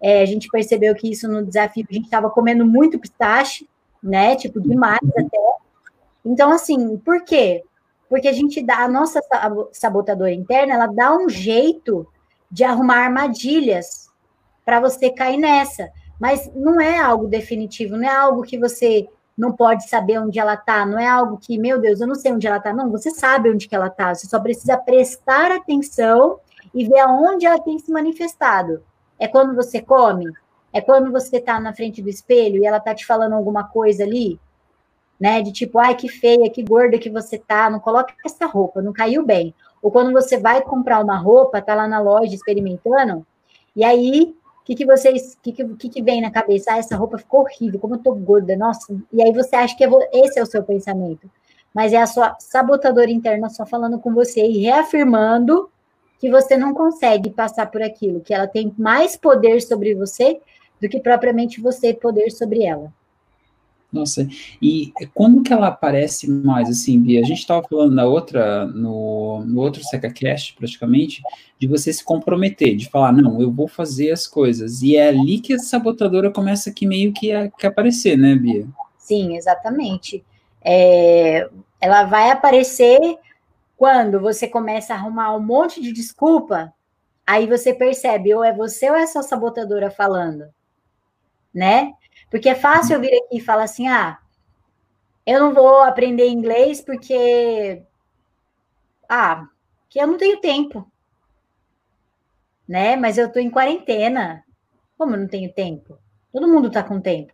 é, 0.00 0.22
a 0.22 0.26
gente 0.26 0.48
percebeu 0.48 0.94
que 0.94 1.10
isso 1.10 1.26
no 1.26 1.44
desafio, 1.44 1.84
a 1.90 1.92
gente 1.92 2.04
estava 2.04 2.30
comendo 2.30 2.64
muito 2.64 2.98
pistache, 2.98 3.68
né, 4.00 4.36
tipo, 4.36 4.60
demais 4.60 5.00
até. 5.18 5.38
Então, 6.24 6.52
assim, 6.52 6.98
por 6.98 7.24
quê? 7.24 7.64
Porque 8.08 8.28
a 8.28 8.32
gente 8.32 8.62
dá, 8.62 8.84
a 8.84 8.88
nossa 8.88 9.20
sabotadora 9.72 10.32
interna, 10.32 10.74
ela 10.74 10.86
dá 10.86 11.16
um 11.16 11.28
jeito 11.28 12.06
de 12.48 12.62
arrumar 12.62 12.98
armadilhas 12.98 14.05
para 14.66 14.80
você 14.80 15.10
cair 15.10 15.38
nessa. 15.38 15.88
Mas 16.20 16.50
não 16.54 16.80
é 16.80 16.98
algo 16.98 17.28
definitivo, 17.28 17.96
não 17.96 18.04
é 18.04 18.14
algo 18.14 18.42
que 18.42 18.58
você 18.58 19.08
não 19.38 19.52
pode 19.52 19.88
saber 19.88 20.18
onde 20.18 20.38
ela 20.38 20.54
está, 20.54 20.84
não 20.84 20.98
é 20.98 21.06
algo 21.06 21.38
que, 21.38 21.58
meu 21.58 21.78
Deus, 21.78 22.00
eu 22.00 22.06
não 22.06 22.14
sei 22.14 22.32
onde 22.32 22.46
ela 22.46 22.56
está, 22.56 22.72
não, 22.72 22.90
você 22.90 23.10
sabe 23.10 23.50
onde 23.50 23.68
que 23.68 23.74
ela 23.74 23.88
está, 23.88 24.14
você 24.14 24.26
só 24.26 24.40
precisa 24.40 24.78
prestar 24.78 25.52
atenção 25.52 26.40
e 26.74 26.88
ver 26.88 27.00
aonde 27.00 27.46
ela 27.46 27.60
tem 27.60 27.78
se 27.78 27.92
manifestado. 27.92 28.82
É 29.18 29.28
quando 29.28 29.54
você 29.54 29.80
come? 29.80 30.26
É 30.72 30.80
quando 30.80 31.12
você 31.12 31.36
está 31.36 31.60
na 31.60 31.74
frente 31.74 32.02
do 32.02 32.08
espelho 32.08 32.62
e 32.62 32.66
ela 32.66 32.78
está 32.78 32.94
te 32.94 33.06
falando 33.06 33.34
alguma 33.34 33.64
coisa 33.64 34.04
ali, 34.04 34.40
né? 35.20 35.42
De 35.42 35.52
tipo, 35.52 35.78
ai, 35.78 35.94
que 35.94 36.08
feia, 36.08 36.50
que 36.50 36.62
gorda 36.62 36.98
que 36.98 37.10
você 37.10 37.38
tá, 37.38 37.70
não 37.70 37.78
coloca 37.78 38.14
essa 38.24 38.46
roupa, 38.46 38.82
não 38.82 38.92
caiu 38.92 39.24
bem. 39.24 39.54
Ou 39.82 39.90
quando 39.90 40.12
você 40.12 40.38
vai 40.38 40.62
comprar 40.62 41.04
uma 41.04 41.16
roupa, 41.16 41.62
tá 41.62 41.74
lá 41.74 41.86
na 41.86 42.00
loja 42.00 42.34
experimentando, 42.34 43.24
e 43.74 43.84
aí 43.84 44.34
que, 44.66 44.74
que 44.74 44.84
vocês, 44.84 45.38
que, 45.40 45.52
que, 45.52 45.88
que 45.88 46.02
vem 46.02 46.20
na 46.20 46.30
cabeça? 46.30 46.72
Ah, 46.72 46.78
essa 46.78 46.96
roupa 46.96 47.18
ficou 47.18 47.42
horrível, 47.42 47.78
como 47.78 47.94
eu 47.94 47.98
tô 48.00 48.12
gorda, 48.14 48.56
nossa. 48.56 48.92
E 49.12 49.22
aí 49.22 49.32
você 49.32 49.54
acha 49.54 49.76
que 49.76 49.84
esse 50.12 50.40
é 50.40 50.42
o 50.42 50.46
seu 50.46 50.64
pensamento. 50.64 51.30
Mas 51.72 51.92
é 51.92 51.98
a 51.98 52.06
sua 52.06 52.36
sabotadora 52.40 53.10
interna 53.10 53.48
só 53.48 53.64
falando 53.64 54.00
com 54.00 54.12
você 54.12 54.44
e 54.44 54.58
reafirmando 54.58 55.70
que 56.18 56.28
você 56.28 56.56
não 56.56 56.74
consegue 56.74 57.30
passar 57.30 57.70
por 57.70 57.80
aquilo, 57.80 58.20
que 58.20 58.34
ela 58.34 58.48
tem 58.48 58.74
mais 58.76 59.16
poder 59.16 59.60
sobre 59.60 59.94
você 59.94 60.40
do 60.82 60.88
que 60.88 60.98
propriamente 60.98 61.60
você 61.60 61.94
poder 61.94 62.30
sobre 62.30 62.64
ela. 62.64 62.92
Nossa, 63.92 64.28
e 64.60 64.92
quando 65.14 65.42
que 65.42 65.52
ela 65.52 65.68
aparece 65.68 66.28
mais, 66.28 66.68
assim, 66.68 67.00
Bia? 67.00 67.20
A 67.20 67.24
gente 67.24 67.38
estava 67.38 67.66
falando 67.66 67.94
na 67.94 68.04
outra, 68.04 68.66
no, 68.66 69.44
no 69.46 69.60
outro 69.60 69.82
SecaCast, 69.82 70.54
praticamente, 70.54 71.22
de 71.58 71.66
você 71.66 71.92
se 71.92 72.04
comprometer, 72.04 72.76
de 72.76 72.90
falar, 72.90 73.12
não, 73.12 73.40
eu 73.40 73.50
vou 73.50 73.68
fazer 73.68 74.10
as 74.10 74.26
coisas. 74.26 74.82
E 74.82 74.96
é 74.96 75.08
ali 75.08 75.38
que 75.38 75.54
a 75.54 75.58
sabotadora 75.58 76.30
começa 76.30 76.70
aqui 76.70 76.84
meio 76.84 77.12
que 77.12 77.32
a 77.32 77.48
que 77.48 77.66
aparecer, 77.66 78.18
né, 78.18 78.34
Bia? 78.34 78.66
Sim, 78.98 79.36
exatamente. 79.36 80.24
É, 80.60 81.48
ela 81.80 82.04
vai 82.04 82.30
aparecer 82.30 82.98
quando 83.76 84.20
você 84.20 84.48
começa 84.48 84.94
a 84.94 84.96
arrumar 84.96 85.36
um 85.36 85.40
monte 85.40 85.80
de 85.80 85.92
desculpa, 85.92 86.72
aí 87.26 87.46
você 87.46 87.72
percebe, 87.72 88.34
ou 88.34 88.42
é 88.42 88.52
você 88.52 88.90
ou 88.90 88.96
é 88.96 89.06
sua 89.06 89.22
sabotadora 89.22 89.90
falando, 89.90 90.46
né? 91.54 91.92
Porque 92.30 92.48
é 92.48 92.54
fácil 92.54 92.94
eu 92.94 93.00
vir 93.00 93.14
aqui 93.14 93.38
e 93.38 93.40
falar 93.40 93.64
assim: 93.64 93.88
ah, 93.88 94.18
eu 95.26 95.40
não 95.40 95.54
vou 95.54 95.82
aprender 95.82 96.28
inglês 96.28 96.80
porque. 96.80 97.82
Ah, 99.08 99.46
que 99.88 100.00
eu 100.00 100.06
não 100.06 100.18
tenho 100.18 100.40
tempo. 100.40 100.90
Né? 102.68 102.96
Mas 102.96 103.18
eu 103.18 103.26
estou 103.26 103.40
em 103.40 103.50
quarentena. 103.50 104.44
Como 104.98 105.14
eu 105.14 105.20
não 105.20 105.28
tenho 105.28 105.52
tempo? 105.52 105.98
Todo 106.32 106.48
mundo 106.48 106.68
está 106.68 106.82
com 106.82 107.00
tempo. 107.00 107.32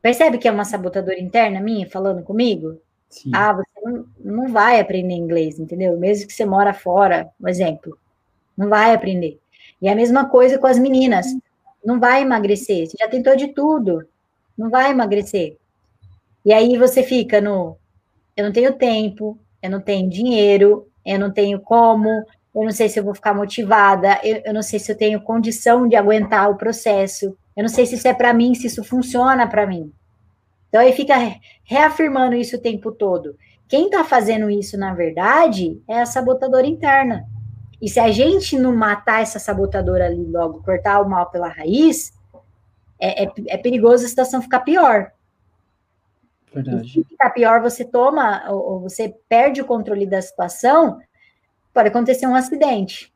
Percebe 0.00 0.38
que 0.38 0.48
é 0.48 0.50
uma 0.50 0.64
sabotadora 0.64 1.20
interna 1.20 1.60
minha 1.60 1.88
falando 1.88 2.22
comigo? 2.22 2.80
Sim. 3.08 3.30
Ah, 3.34 3.52
você 3.52 3.80
não, 3.82 4.06
não 4.18 4.48
vai 4.48 4.80
aprender 4.80 5.14
inglês, 5.14 5.58
entendeu? 5.58 5.98
Mesmo 5.98 6.26
que 6.26 6.32
você 6.32 6.46
mora 6.46 6.72
fora, 6.72 7.30
um 7.40 7.48
exemplo. 7.48 7.98
Não 8.56 8.68
vai 8.68 8.94
aprender. 8.94 9.38
E 9.82 9.88
a 9.88 9.94
mesma 9.94 10.28
coisa 10.28 10.58
com 10.58 10.66
as 10.66 10.78
meninas. 10.78 11.26
Não 11.84 11.98
vai 12.00 12.22
emagrecer. 12.22 12.86
Você 12.86 12.96
já 12.98 13.08
tentou 13.08 13.36
de 13.36 13.48
tudo 13.48 14.06
não 14.60 14.68
vai 14.68 14.90
emagrecer. 14.90 15.56
E 16.44 16.52
aí 16.52 16.76
você 16.76 17.02
fica 17.02 17.40
no 17.40 17.76
eu 18.36 18.44
não 18.44 18.52
tenho 18.52 18.72
tempo, 18.74 19.38
eu 19.62 19.70
não 19.70 19.80
tenho 19.80 20.08
dinheiro, 20.08 20.86
eu 21.04 21.18
não 21.18 21.30
tenho 21.30 21.60
como, 21.60 22.08
eu 22.08 22.64
não 22.64 22.70
sei 22.70 22.88
se 22.88 22.98
eu 22.98 23.04
vou 23.04 23.14
ficar 23.14 23.34
motivada, 23.34 24.20
eu, 24.22 24.42
eu 24.44 24.54
não 24.54 24.62
sei 24.62 24.78
se 24.78 24.92
eu 24.92 24.96
tenho 24.96 25.20
condição 25.20 25.88
de 25.88 25.96
aguentar 25.96 26.50
o 26.50 26.56
processo, 26.56 27.36
eu 27.56 27.62
não 27.62 27.68
sei 27.68 27.86
se 27.86 27.96
isso 27.96 28.06
é 28.06 28.14
para 28.14 28.32
mim, 28.32 28.54
se 28.54 28.66
isso 28.66 28.84
funciona 28.84 29.46
para 29.46 29.66
mim. 29.66 29.92
Então 30.68 30.80
aí 30.80 30.92
fica 30.92 31.14
reafirmando 31.64 32.34
isso 32.34 32.56
o 32.56 32.60
tempo 32.60 32.92
todo. 32.92 33.36
Quem 33.66 33.86
está 33.86 34.04
fazendo 34.04 34.50
isso, 34.50 34.76
na 34.76 34.94
verdade, 34.94 35.80
é 35.88 36.00
a 36.00 36.06
sabotadora 36.06 36.66
interna. 36.66 37.24
E 37.80 37.88
se 37.88 37.98
a 37.98 38.10
gente 38.10 38.58
não 38.58 38.76
matar 38.76 39.22
essa 39.22 39.38
sabotadora 39.38 40.06
ali 40.06 40.24
logo, 40.24 40.62
cortar 40.62 41.00
o 41.00 41.08
mal 41.08 41.30
pela 41.30 41.48
raiz, 41.48 42.12
é, 43.00 43.24
é, 43.24 43.32
é 43.48 43.56
perigoso 43.56 44.04
a 44.04 44.08
situação 44.08 44.42
ficar 44.42 44.60
pior. 44.60 45.12
Verdade. 46.52 46.86
E 46.86 46.90
se 46.90 47.04
ficar 47.04 47.30
pior, 47.30 47.60
você 47.60 47.84
toma, 47.84 48.50
ou 48.50 48.80
você 48.80 49.14
perde 49.28 49.60
o 49.60 49.64
controle 49.64 50.06
da 50.06 50.20
situação, 50.20 50.98
pode 51.72 51.88
acontecer 51.88 52.26
um 52.26 52.34
acidente. 52.34 53.12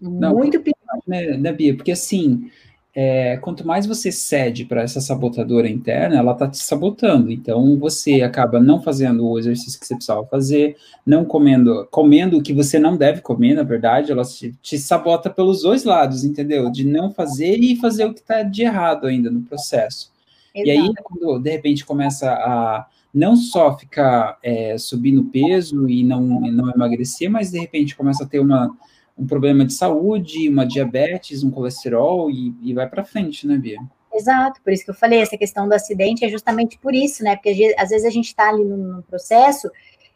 Não, 0.00 0.34
Muito 0.34 0.60
pior. 0.60 0.76
Né, 1.06 1.36
né, 1.36 1.52
Bia? 1.52 1.74
Porque 1.74 1.92
assim, 1.92 2.50
é, 2.94 3.38
quanto 3.38 3.66
mais 3.66 3.86
você 3.86 4.12
cede 4.12 4.66
para 4.66 4.82
essa 4.82 5.00
sabotadora 5.00 5.68
interna, 5.68 6.16
ela 6.16 6.32
está 6.32 6.46
te 6.46 6.58
sabotando. 6.58 7.30
Então 7.30 7.78
você 7.78 8.20
acaba 8.20 8.60
não 8.60 8.82
fazendo 8.82 9.26
o 9.26 9.38
exercício 9.38 9.80
que 9.80 9.86
você 9.86 9.94
precisava 9.94 10.26
fazer, 10.26 10.76
não 11.04 11.24
comendo, 11.24 11.88
comendo 11.90 12.36
o 12.38 12.42
que 12.42 12.52
você 12.52 12.78
não 12.78 12.96
deve 12.96 13.22
comer, 13.22 13.54
na 13.54 13.62
verdade, 13.62 14.12
ela 14.12 14.24
te, 14.24 14.54
te 14.60 14.78
sabota 14.78 15.30
pelos 15.30 15.62
dois 15.62 15.84
lados, 15.84 16.22
entendeu? 16.22 16.70
De 16.70 16.84
não 16.84 17.10
fazer 17.10 17.56
e 17.56 17.76
fazer 17.76 18.04
o 18.04 18.12
que 18.12 18.20
está 18.20 18.42
de 18.42 18.62
errado 18.62 19.06
ainda 19.06 19.30
no 19.30 19.40
processo. 19.40 20.12
Exato. 20.54 20.68
E 20.68 20.70
aí, 20.70 20.92
quando 21.02 21.38
de 21.38 21.50
repente 21.50 21.86
começa 21.86 22.30
a 22.30 22.86
não 23.12 23.36
só 23.36 23.76
ficar 23.76 24.38
é, 24.42 24.76
subindo 24.76 25.24
peso 25.24 25.88
e 25.88 26.02
não, 26.04 26.22
não 26.22 26.70
emagrecer, 26.70 27.30
mas 27.30 27.50
de 27.50 27.58
repente 27.58 27.96
começa 27.96 28.24
a 28.24 28.26
ter 28.26 28.38
uma 28.38 28.74
um 29.16 29.26
problema 29.26 29.64
de 29.64 29.72
saúde, 29.72 30.48
uma 30.48 30.66
diabetes, 30.66 31.42
um 31.42 31.50
colesterol 31.50 32.30
e, 32.30 32.54
e 32.62 32.72
vai 32.74 32.88
para 32.88 33.04
frente, 33.04 33.46
né, 33.46 33.56
Bia? 33.56 33.78
Exato, 34.12 34.60
por 34.62 34.72
isso 34.72 34.84
que 34.84 34.90
eu 34.90 34.94
falei, 34.94 35.20
essa 35.20 35.38
questão 35.38 35.66
do 35.66 35.72
acidente 35.72 36.24
é 36.24 36.28
justamente 36.28 36.78
por 36.78 36.94
isso, 36.94 37.24
né? 37.24 37.34
Porque 37.34 37.74
às 37.78 37.88
vezes 37.88 38.06
a 38.06 38.10
gente 38.10 38.26
está 38.26 38.48
ali 38.50 38.62
no, 38.62 39.02
processo, 39.04 39.70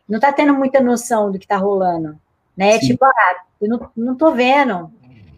não 0.07 0.17
está 0.17 0.33
tendo 0.33 0.53
muita 0.53 0.81
noção 0.81 1.33
do 1.33 1.39
que 1.39 1.47
está 1.47 1.57
rolando, 1.57 2.19
né? 2.57 2.79
Sim. 2.79 2.89
Tipo, 2.89 3.07
ah, 3.07 3.37
eu 3.61 3.69
não, 3.69 3.91
não 3.97 4.15
tô 4.15 4.33
vendo, 4.33 4.93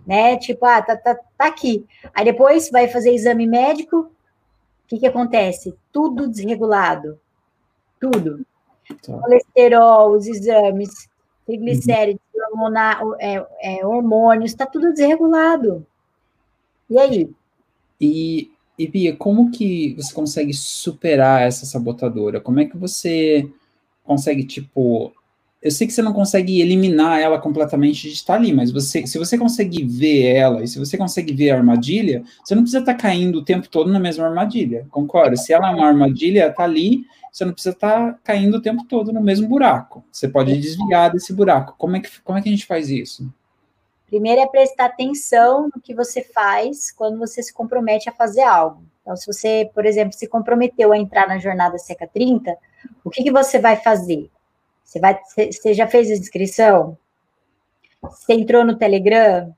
né? 0.05 0.37
Tipo, 0.37 0.67
ah, 0.67 0.83
tá, 0.83 0.97
tá, 0.97 1.15
tá 1.15 1.47
aqui. 1.47 1.87
Aí 2.13 2.25
depois 2.25 2.69
vai 2.69 2.89
fazer 2.89 3.15
exame 3.15 3.47
médico, 3.47 3.97
o 3.99 4.11
que 4.89 4.99
que 4.99 5.07
acontece? 5.07 5.77
Tudo 5.93 6.29
desregulado, 6.29 7.19
tudo. 8.01 8.45
Tá. 9.03 9.19
Colesterol, 9.19 10.13
os 10.13 10.27
exames, 10.27 11.09
triglicérides, 11.49 12.21
hormonal, 12.53 13.17
é, 13.19 13.45
é, 13.63 13.87
hormônios, 13.87 14.51
está 14.51 14.67
tudo 14.67 14.93
desregulado. 14.93 15.85
E 16.91 16.99
aí? 16.99 17.31
E, 17.99 18.51
e 18.79 18.87
Bia, 18.87 19.17
como 19.17 19.51
que 19.51 19.95
você 19.95 20.13
consegue 20.13 20.53
superar 20.53 21.43
essa 21.43 21.65
sabotadora? 21.65 22.39
Como 22.39 22.61
é 22.61 22.67
que 22.67 22.77
você 22.77 23.49
consegue, 24.05 24.45
tipo, 24.45 25.11
eu 25.63 25.71
sei 25.71 25.87
que 25.87 25.93
você 25.93 26.03
não 26.03 26.13
consegue 26.13 26.61
eliminar 26.61 27.19
ela 27.19 27.39
completamente 27.39 28.03
de 28.03 28.15
estar 28.15 28.35
ali, 28.35 28.53
mas 28.53 28.71
você, 28.71 29.07
se 29.07 29.19
você 29.19 29.39
conseguir 29.39 29.85
ver 29.85 30.35
ela 30.35 30.63
e 30.63 30.69
se 30.69 30.79
você 30.79 30.99
conseguir 30.99 31.33
ver 31.33 31.51
a 31.51 31.57
armadilha, 31.57 32.23
você 32.45 32.55
não 32.55 32.63
precisa 32.63 32.81
estar 32.81 32.95
caindo 32.95 33.39
o 33.39 33.45
tempo 33.45 33.69
todo 33.69 33.91
na 33.91 33.99
mesma 33.99 34.27
armadilha, 34.27 34.87
concorda? 34.91 35.35
Se 35.37 35.53
ela 35.53 35.71
é 35.71 35.75
uma 35.75 35.89
armadilha, 35.89 36.49
está 36.49 36.63
ali, 36.63 37.05
você 37.31 37.45
não 37.45 37.53
precisa 37.53 37.75
estar 37.75 38.19
caindo 38.25 38.57
o 38.57 38.63
tempo 38.63 38.85
todo 38.85 39.13
no 39.13 39.21
mesmo 39.21 39.49
buraco. 39.49 40.05
Você 40.11 40.29
pode 40.29 40.57
desviar 40.57 41.11
desse 41.13 41.33
buraco. 41.33 41.75
Como 41.79 41.97
é 41.97 42.01
que, 42.01 42.21
como 42.23 42.39
é 42.39 42.43
que 42.43 42.49
a 42.49 42.53
gente 42.53 42.67
faz 42.67 42.89
isso? 42.89 43.33
Primeiro 44.07 44.41
é 44.41 44.47
prestar 44.47 44.87
atenção 44.87 45.71
no 45.75 45.81
que 45.83 45.95
você 45.95 46.23
faz 46.23 46.91
quando 46.91 47.19
você 47.19 47.43
se 47.43 47.53
compromete 47.53 48.09
a 48.09 48.13
fazer 48.13 48.43
algo. 48.43 48.83
Então, 49.03 49.17
se 49.17 49.27
você, 49.27 49.71
por 49.75 49.85
exemplo, 49.85 50.13
se 50.17 50.27
comprometeu 50.27 50.93
a 50.93 50.99
entrar 50.99 51.29
na 51.29 51.39
jornada 51.39 51.79
Seca 51.79 52.07
30, 52.07 52.57
o 53.05 53.11
que, 53.11 53.23
que 53.23 53.33
você 53.33 53.59
vai 53.59 53.77
fazer? 53.77 54.31
Você, 54.83 54.99
vai, 54.99 55.19
você 55.37 55.75
já 55.75 55.87
fez 55.87 56.11
a 56.11 56.15
inscrição? 56.15 56.97
Você 58.03 58.33
entrou 58.33 58.65
no 58.65 58.77
Telegram? 58.77 59.55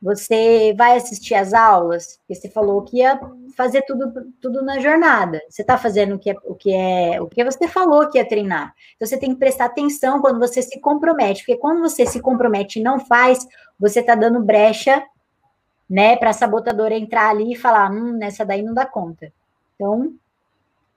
Você 0.00 0.74
vai 0.76 0.96
assistir 0.96 1.34
às 1.34 1.52
aulas? 1.52 2.18
Porque 2.18 2.34
você 2.34 2.48
falou 2.48 2.82
que 2.82 2.98
ia 2.98 3.18
fazer 3.56 3.82
tudo, 3.82 4.32
tudo 4.40 4.62
na 4.62 4.78
jornada. 4.78 5.40
Você 5.48 5.62
está 5.62 5.76
fazendo 5.76 6.14
o 6.14 6.18
que, 6.18 6.30
é, 6.30 6.36
o, 6.44 6.54
que 6.54 6.72
é, 6.72 7.20
o 7.20 7.26
que 7.26 7.44
você 7.44 7.66
falou 7.66 8.08
que 8.08 8.18
ia 8.18 8.28
treinar. 8.28 8.74
Então, 8.94 9.06
você 9.06 9.18
tem 9.18 9.32
que 9.32 9.38
prestar 9.38 9.66
atenção 9.66 10.20
quando 10.20 10.38
você 10.38 10.62
se 10.62 10.80
compromete, 10.80 11.40
porque 11.40 11.56
quando 11.56 11.80
você 11.80 12.06
se 12.06 12.20
compromete 12.20 12.78
e 12.78 12.82
não 12.82 13.00
faz, 13.00 13.46
você 13.78 14.00
está 14.00 14.14
dando 14.14 14.40
brecha 14.40 15.02
né, 15.88 16.16
para 16.16 16.30
a 16.30 16.34
sabotadora 16.34 16.94
entrar 16.94 17.30
ali 17.30 17.52
e 17.52 17.56
falar: 17.56 17.90
hum, 17.90 18.12
nessa 18.12 18.44
daí 18.44 18.62
não 18.62 18.74
dá 18.74 18.86
conta. 18.86 19.32
Então, 19.74 20.14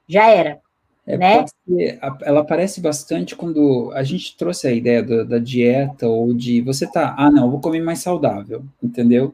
já 0.07 0.27
era. 0.27 0.61
É, 1.07 1.17
né? 1.17 1.45
Ser, 1.65 1.99
ela 2.21 2.41
aparece 2.41 2.81
bastante 2.81 3.33
quando 3.33 3.89
a 3.93 4.03
gente 4.03 4.35
trouxe 4.35 4.67
a 4.67 4.73
ideia 4.73 5.01
da, 5.01 5.23
da, 5.23 5.39
dieta 5.39 6.05
ou 6.05 6.33
de 6.33 6.59
você 6.61 6.85
tá, 6.85 7.15
ah, 7.17 7.31
não, 7.31 7.49
vou 7.49 7.61
comer 7.61 7.81
mais 7.81 7.99
saudável, 7.99 8.61
entendeu? 8.83 9.33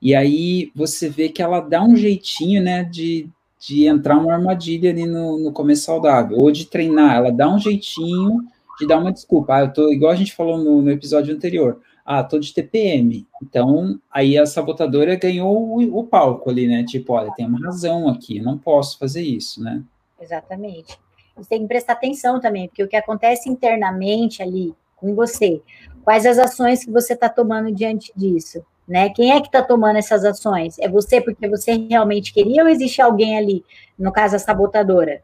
E 0.00 0.14
aí 0.14 0.70
você 0.74 1.08
vê 1.08 1.30
que 1.30 1.40
ela 1.40 1.60
dá 1.60 1.82
um 1.82 1.96
jeitinho, 1.96 2.62
né, 2.62 2.84
de, 2.84 3.30
de 3.58 3.86
entrar 3.86 4.18
uma 4.18 4.34
armadilha 4.34 4.90
ali 4.90 5.06
no, 5.06 5.38
no 5.38 5.52
comer 5.52 5.76
saudável, 5.76 6.36
ou 6.38 6.52
de 6.52 6.66
treinar, 6.66 7.16
ela 7.16 7.32
dá 7.32 7.48
um 7.48 7.58
jeitinho 7.58 8.42
de 8.78 8.86
dar 8.86 8.98
uma 8.98 9.10
desculpa. 9.10 9.54
Ah, 9.54 9.60
eu 9.60 9.72
tô, 9.72 9.90
igual 9.90 10.12
a 10.12 10.16
gente 10.16 10.34
falou 10.34 10.58
no, 10.58 10.82
no 10.82 10.90
episódio 10.90 11.34
anterior, 11.34 11.80
ah, 12.04 12.22
tô 12.22 12.38
de 12.38 12.52
TPM. 12.52 13.26
Então, 13.42 13.98
aí 14.12 14.36
a 14.36 14.44
sabotadora 14.44 15.16
ganhou 15.16 15.78
o, 15.78 15.98
o 15.98 16.04
palco 16.04 16.50
ali, 16.50 16.68
né? 16.68 16.84
Tipo, 16.84 17.14
olha, 17.14 17.32
tem 17.34 17.46
uma 17.46 17.58
razão 17.58 18.06
aqui, 18.06 18.38
não 18.38 18.58
posso 18.58 18.98
fazer 18.98 19.22
isso, 19.22 19.62
né? 19.62 19.82
Exatamente 20.20 21.05
você 21.36 21.50
tem 21.50 21.62
que 21.62 21.68
prestar 21.68 21.92
atenção 21.92 22.40
também, 22.40 22.68
porque 22.68 22.82
o 22.82 22.88
que 22.88 22.96
acontece 22.96 23.48
internamente 23.48 24.42
ali 24.42 24.74
com 24.96 25.14
você, 25.14 25.60
quais 26.02 26.24
as 26.24 26.38
ações 26.38 26.84
que 26.84 26.90
você 26.90 27.12
está 27.12 27.28
tomando 27.28 27.70
diante 27.70 28.10
disso, 28.16 28.64
né? 28.88 29.10
Quem 29.10 29.32
é 29.32 29.40
que 29.40 29.48
está 29.48 29.62
tomando 29.62 29.96
essas 29.96 30.24
ações? 30.24 30.78
É 30.78 30.88
você 30.88 31.20
porque 31.20 31.48
você 31.48 31.76
realmente 31.90 32.32
queria 32.32 32.62
ou 32.62 32.68
existe 32.68 33.02
alguém 33.02 33.36
ali, 33.36 33.64
no 33.98 34.10
caso 34.10 34.36
a 34.36 34.38
sabotadora, 34.38 35.22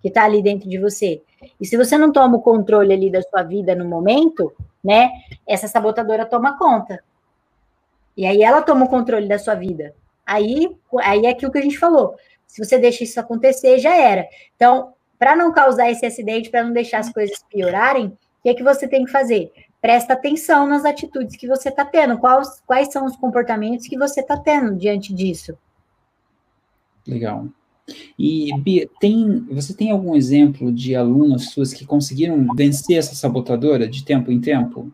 que 0.00 0.08
está 0.08 0.24
ali 0.24 0.42
dentro 0.42 0.68
de 0.68 0.78
você? 0.78 1.20
E 1.60 1.66
se 1.66 1.76
você 1.76 1.98
não 1.98 2.12
toma 2.12 2.38
o 2.38 2.42
controle 2.42 2.92
ali 2.92 3.10
da 3.10 3.20
sua 3.22 3.42
vida 3.42 3.74
no 3.74 3.84
momento, 3.84 4.52
né? 4.82 5.10
Essa 5.46 5.68
sabotadora 5.68 6.24
toma 6.24 6.56
conta. 6.56 7.02
E 8.16 8.26
aí 8.26 8.42
ela 8.42 8.62
toma 8.62 8.86
o 8.86 8.88
controle 8.88 9.28
da 9.28 9.38
sua 9.38 9.54
vida. 9.54 9.94
Aí, 10.24 10.74
aí 11.00 11.26
é 11.26 11.30
aquilo 11.30 11.52
que 11.52 11.58
a 11.58 11.62
gente 11.62 11.78
falou. 11.78 12.14
Se 12.46 12.64
você 12.64 12.78
deixa 12.78 13.02
isso 13.04 13.18
acontecer, 13.18 13.78
já 13.78 13.96
era. 13.96 14.28
Então, 14.54 14.92
para 15.22 15.36
não 15.36 15.52
causar 15.52 15.88
esse 15.88 16.04
acidente, 16.04 16.50
para 16.50 16.64
não 16.64 16.72
deixar 16.72 16.98
as 16.98 17.12
coisas 17.12 17.44
piorarem, 17.48 18.06
o 18.06 18.16
que 18.42 18.48
é 18.48 18.54
que 18.54 18.62
você 18.64 18.88
tem 18.88 19.04
que 19.04 19.12
fazer? 19.12 19.52
Presta 19.80 20.14
atenção 20.14 20.66
nas 20.66 20.84
atitudes 20.84 21.36
que 21.36 21.46
você 21.46 21.68
está 21.68 21.84
tendo, 21.84 22.18
quais, 22.18 22.60
quais 22.66 22.92
são 22.92 23.06
os 23.06 23.14
comportamentos 23.14 23.86
que 23.86 23.96
você 23.96 24.18
está 24.18 24.36
tendo 24.36 24.74
diante 24.74 25.14
disso. 25.14 25.56
Legal. 27.06 27.46
E 28.18 28.50
Bia, 28.58 28.88
tem, 28.98 29.46
você 29.48 29.72
tem 29.72 29.92
algum 29.92 30.16
exemplo 30.16 30.72
de 30.72 30.96
alunos 30.96 31.50
suas 31.50 31.72
que 31.72 31.86
conseguiram 31.86 32.44
vencer 32.56 32.98
essa 32.98 33.14
sabotadora 33.14 33.86
de 33.86 34.04
tempo 34.04 34.32
em 34.32 34.40
tempo? 34.40 34.90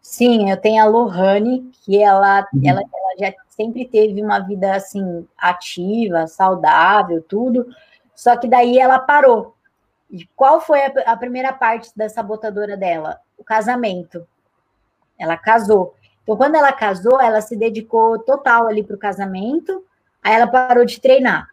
Sim, 0.00 0.48
eu 0.48 0.56
tenho 0.58 0.80
a 0.80 0.86
Lohane, 0.86 1.68
que 1.84 2.00
ela, 2.00 2.46
uhum. 2.54 2.60
ela, 2.64 2.82
ela 2.82 3.16
já 3.18 3.34
sempre 3.48 3.84
teve 3.84 4.22
uma 4.22 4.38
vida 4.38 4.76
assim 4.76 5.26
ativa, 5.36 6.28
saudável, 6.28 7.20
tudo, 7.28 7.66
só 8.20 8.36
que 8.36 8.46
daí 8.46 8.78
ela 8.78 8.98
parou. 8.98 9.56
E 10.10 10.26
qual 10.36 10.60
foi 10.60 10.84
a, 10.84 10.92
a 11.06 11.16
primeira 11.16 11.54
parte 11.54 11.90
da 11.96 12.06
sabotadora 12.06 12.76
dela? 12.76 13.18
O 13.38 13.42
casamento. 13.42 14.28
Ela 15.18 15.38
casou. 15.38 15.94
Então, 16.22 16.36
quando 16.36 16.54
ela 16.54 16.70
casou, 16.70 17.18
ela 17.18 17.40
se 17.40 17.56
dedicou 17.56 18.18
total 18.18 18.68
ali 18.68 18.82
para 18.82 18.94
o 18.94 18.98
casamento, 18.98 19.82
aí 20.22 20.34
ela 20.34 20.46
parou 20.46 20.84
de 20.84 21.00
treinar. 21.00 21.48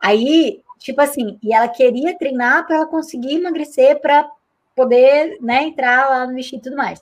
Aí, 0.00 0.60
tipo 0.76 1.00
assim, 1.00 1.38
e 1.40 1.54
ela 1.54 1.68
queria 1.68 2.18
treinar 2.18 2.66
para 2.66 2.78
ela 2.78 2.86
conseguir 2.86 3.36
emagrecer, 3.36 4.00
para 4.00 4.28
poder, 4.74 5.38
né, 5.40 5.62
entrar 5.68 6.10
lá 6.10 6.26
no 6.26 6.34
vestido 6.34 6.58
e 6.58 6.62
tudo 6.64 6.76
mais. 6.76 7.00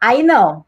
Aí 0.00 0.22
não. 0.22 0.64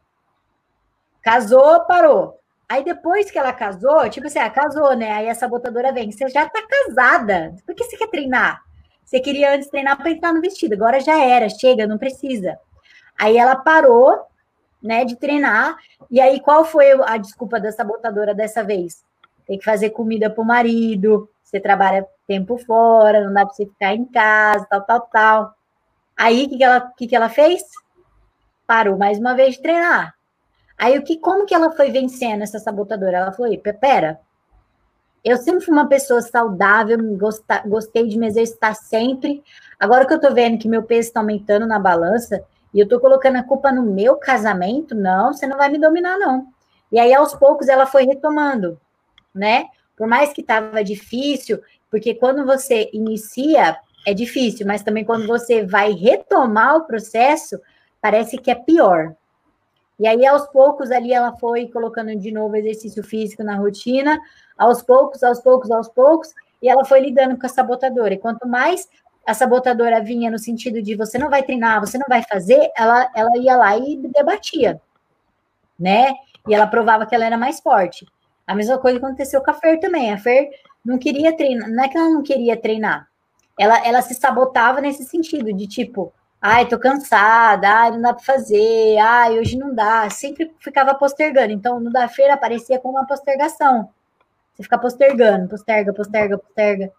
Casou, 1.21 1.85
parou. 1.85 2.37
Aí 2.69 2.83
depois 2.83 3.31
que 3.31 3.39
ela 3.39 3.53
casou, 3.53 4.09
tipo 4.09 4.27
assim, 4.27 4.39
ela 4.39 4.49
casou, 4.49 4.93
né? 4.95 5.11
Aí 5.11 5.29
a 5.29 5.35
sabotadora 5.35 5.93
vem, 5.93 6.11
você 6.11 6.27
já 6.27 6.49
tá 6.49 6.61
casada, 6.67 7.55
por 7.65 7.73
que 7.73 7.83
você 7.83 7.95
quer 7.95 8.09
treinar? 8.09 8.61
Você 9.05 9.21
queria 9.21 9.55
antes 9.55 9.69
treinar 9.69 9.97
para 9.97 10.11
entrar 10.11 10.33
no 10.33 10.41
vestido, 10.41 10.73
agora 10.73 10.99
já 10.99 11.17
era, 11.17 11.47
chega, 11.47 11.87
não 11.87 11.97
precisa. 11.97 12.59
Aí 13.17 13.37
ela 13.37 13.55
parou, 13.55 14.19
né, 14.83 15.05
de 15.05 15.15
treinar, 15.15 15.77
e 16.11 16.19
aí 16.19 16.41
qual 16.41 16.65
foi 16.65 16.91
a 16.91 17.15
desculpa 17.15 17.57
da 17.57 17.71
sabotadora 17.71 18.35
dessa 18.35 18.63
vez? 18.63 19.01
Tem 19.45 19.57
que 19.57 19.63
fazer 19.63 19.91
comida 19.91 20.29
pro 20.29 20.43
marido, 20.43 21.29
você 21.41 21.61
trabalha 21.61 22.05
tempo 22.27 22.57
fora, 22.57 23.23
não 23.23 23.33
dá 23.33 23.45
para 23.45 23.55
você 23.55 23.65
ficar 23.65 23.95
em 23.95 24.03
casa, 24.03 24.67
tal, 24.69 24.81
tal, 24.81 25.01
tal. 25.01 25.55
Aí 26.17 26.45
o 26.45 26.49
que, 26.49 26.57
que, 26.57 26.63
ela, 26.65 26.81
que, 26.97 27.07
que 27.07 27.15
ela 27.15 27.29
fez? 27.29 27.63
Parou 28.67 28.97
mais 28.97 29.17
uma 29.17 29.33
vez 29.33 29.55
de 29.55 29.61
treinar. 29.61 30.16
Aí 30.77 30.97
o 30.97 31.03
que, 31.03 31.17
como 31.17 31.45
que 31.45 31.55
ela 31.55 31.71
foi 31.71 31.89
vencendo 31.89 32.43
essa 32.43 32.59
sabotadora? 32.59 33.17
Ela 33.17 33.31
falou: 33.31 33.51
pera, 33.79 34.19
eu 35.23 35.37
sempre 35.37 35.65
fui 35.65 35.73
uma 35.73 35.89
pessoa 35.89 36.21
saudável, 36.21 36.97
gostei 37.65 38.07
de 38.07 38.17
me 38.17 38.27
exercitar 38.27 38.75
sempre. 38.75 39.43
Agora 39.79 40.05
que 40.05 40.13
eu 40.13 40.21
tô 40.21 40.33
vendo 40.33 40.57
que 40.59 40.69
meu 40.69 40.83
peso 40.83 41.09
está 41.09 41.19
aumentando 41.19 41.65
na 41.65 41.79
balança 41.79 42.43
e 42.73 42.79
eu 42.79 42.87
tô 42.87 42.99
colocando 42.99 43.37
a 43.37 43.43
culpa 43.43 43.71
no 43.71 43.83
meu 43.83 44.15
casamento, 44.17 44.93
não, 44.93 45.33
você 45.33 45.47
não 45.47 45.57
vai 45.57 45.69
me 45.69 45.79
dominar, 45.79 46.17
não. 46.17 46.47
E 46.91 46.99
aí, 46.99 47.13
aos 47.13 47.33
poucos, 47.33 47.67
ela 47.67 47.85
foi 47.85 48.05
retomando, 48.05 48.79
né? 49.33 49.65
Por 49.95 50.07
mais 50.07 50.31
que 50.31 50.41
estava 50.41 50.83
difícil, 50.83 51.61
Porque 51.89 52.13
quando 52.13 52.45
você 52.45 52.89
inicia, 52.93 53.77
é 54.05 54.13
difícil, 54.13 54.65
mas 54.67 54.83
também 54.83 55.03
quando 55.03 55.25
você 55.25 55.65
vai 55.65 55.91
retomar 55.91 56.75
o 56.77 56.85
processo, 56.85 57.59
parece 58.01 58.37
que 58.37 58.51
é 58.51 58.55
pior. 58.55 59.15
E 59.99 60.07
aí, 60.07 60.25
aos 60.25 60.47
poucos, 60.47 60.91
ali 60.91 61.11
ela 61.11 61.35
foi 61.37 61.67
colocando 61.69 62.15
de 62.15 62.31
novo 62.31 62.55
exercício 62.55 63.03
físico 63.03 63.43
na 63.43 63.55
rotina, 63.55 64.19
aos 64.57 64.81
poucos, 64.81 65.23
aos 65.23 65.39
poucos, 65.39 65.71
aos 65.71 65.87
poucos, 65.87 66.33
e 66.61 66.69
ela 66.69 66.85
foi 66.85 66.99
lidando 66.99 67.37
com 67.37 67.45
a 67.45 67.49
sabotadora. 67.49 68.13
E 68.13 68.17
quanto 68.17 68.47
mais 68.47 68.87
a 69.25 69.33
sabotadora 69.33 70.01
vinha 70.01 70.31
no 70.31 70.39
sentido 70.39 70.81
de 70.81 70.95
você 70.95 71.17
não 71.17 71.29
vai 71.29 71.43
treinar, 71.43 71.79
você 71.79 71.97
não 71.97 72.05
vai 72.07 72.23
fazer, 72.23 72.71
ela, 72.77 73.11
ela 73.15 73.37
ia 73.37 73.57
lá 73.57 73.77
e 73.77 73.97
debatia, 73.97 74.79
né? 75.79 76.13
E 76.47 76.53
ela 76.53 76.67
provava 76.67 77.05
que 77.05 77.13
ela 77.13 77.25
era 77.25 77.37
mais 77.37 77.59
forte. 77.59 78.05
A 78.45 78.55
mesma 78.55 78.77
coisa 78.77 78.97
aconteceu 78.99 79.41
com 79.41 79.51
a 79.51 79.53
Fer 79.53 79.79
também. 79.79 80.13
A 80.13 80.17
Fer 80.17 80.49
não 80.85 80.97
queria 80.97 81.35
treinar, 81.35 81.69
não 81.69 81.83
é 81.83 81.89
que 81.89 81.97
ela 81.97 82.09
não 82.09 82.23
queria 82.23 82.55
treinar, 82.55 83.07
ela, 83.59 83.85
ela 83.85 84.01
se 84.01 84.13
sabotava 84.13 84.79
nesse 84.79 85.03
sentido, 85.03 85.51
de 85.51 85.67
tipo, 85.67 86.13
ai, 86.41 86.67
tô 86.67 86.79
cansada, 86.79 87.67
ai, 87.67 87.91
não 87.91 88.01
dá 88.01 88.13
para 88.13 88.23
fazer, 88.23 88.97
ai, 88.99 89.39
hoje 89.39 89.57
não 89.57 89.73
dá. 89.73 90.09
Sempre 90.09 90.53
ficava 90.59 90.93
postergando. 90.93 91.51
Então, 91.51 91.79
no 91.79 91.91
da 91.91 92.07
feira 92.07 92.33
aparecia 92.33 92.79
como 92.79 92.97
uma 92.97 93.07
postergação. 93.07 93.89
Você 94.55 94.63
fica 94.63 94.77
postergando, 94.77 95.47
posterga, 95.47 95.93
posterga, 95.93 96.37
posterga. 96.37 96.91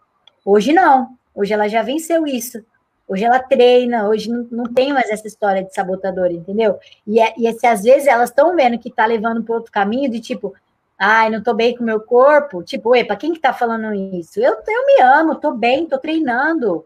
Hoje 0.45 0.73
não. 0.73 1.17
Hoje 1.35 1.53
ela 1.53 1.67
já 1.67 1.81
venceu 1.81 2.25
isso. 2.25 2.63
Hoje 3.07 3.25
ela 3.25 3.39
treina, 3.39 4.07
hoje 4.07 4.29
não, 4.29 4.47
não 4.51 4.63
tem 4.65 4.93
mais 4.93 5.09
essa 5.09 5.27
história 5.27 5.63
de 5.63 5.73
sabotador, 5.73 6.27
entendeu? 6.31 6.77
E, 7.07 7.19
é, 7.19 7.33
e 7.37 7.51
se 7.53 7.65
às 7.65 7.81
vezes 7.81 8.07
elas 8.07 8.29
estão 8.29 8.55
vendo 8.55 8.77
que 8.77 8.91
tá 8.91 9.05
levando 9.05 9.43
para 9.43 9.55
outro 9.55 9.71
caminho, 9.71 10.11
de 10.11 10.19
tipo, 10.19 10.53
ai, 10.97 11.29
não 11.29 11.41
tô 11.41 11.53
bem 11.53 11.75
com 11.75 11.81
o 11.81 11.85
meu 11.85 11.99
corpo. 12.01 12.61
Tipo, 12.63 12.95
epa, 12.95 13.15
quem 13.15 13.33
que 13.33 13.39
tá 13.39 13.51
falando 13.51 13.93
isso? 13.93 14.39
Eu, 14.39 14.53
eu 14.67 14.85
me 14.85 15.01
amo, 15.01 15.35
tô 15.35 15.51
bem, 15.51 15.87
tô 15.87 15.97
treinando. 15.97 16.85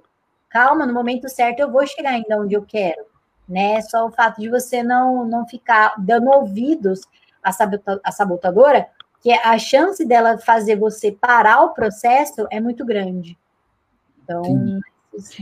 Calma, 0.54 0.86
no 0.86 0.94
momento 0.94 1.28
certo 1.28 1.62
eu 1.62 1.72
vou 1.72 1.86
chegar 1.88 2.12
ainda 2.12 2.40
onde 2.40 2.54
eu 2.54 2.62
quero, 2.62 3.04
né? 3.50 3.82
Só 3.82 4.06
o 4.06 4.12
fato 4.12 4.40
de 4.40 4.48
você 4.48 4.84
não, 4.84 5.26
não 5.26 5.48
ficar 5.48 5.96
dando 5.98 6.30
ouvidos 6.30 7.02
à, 7.42 7.52
sabota, 7.52 8.00
à 8.04 8.12
sabotadora, 8.12 8.88
que 9.20 9.32
a 9.32 9.58
chance 9.58 10.06
dela 10.06 10.38
fazer 10.38 10.76
você 10.76 11.12
parar 11.12 11.64
o 11.64 11.74
processo 11.74 12.46
é 12.52 12.62
muito 12.62 12.86
grande. 12.86 13.36
Então, 14.24 14.44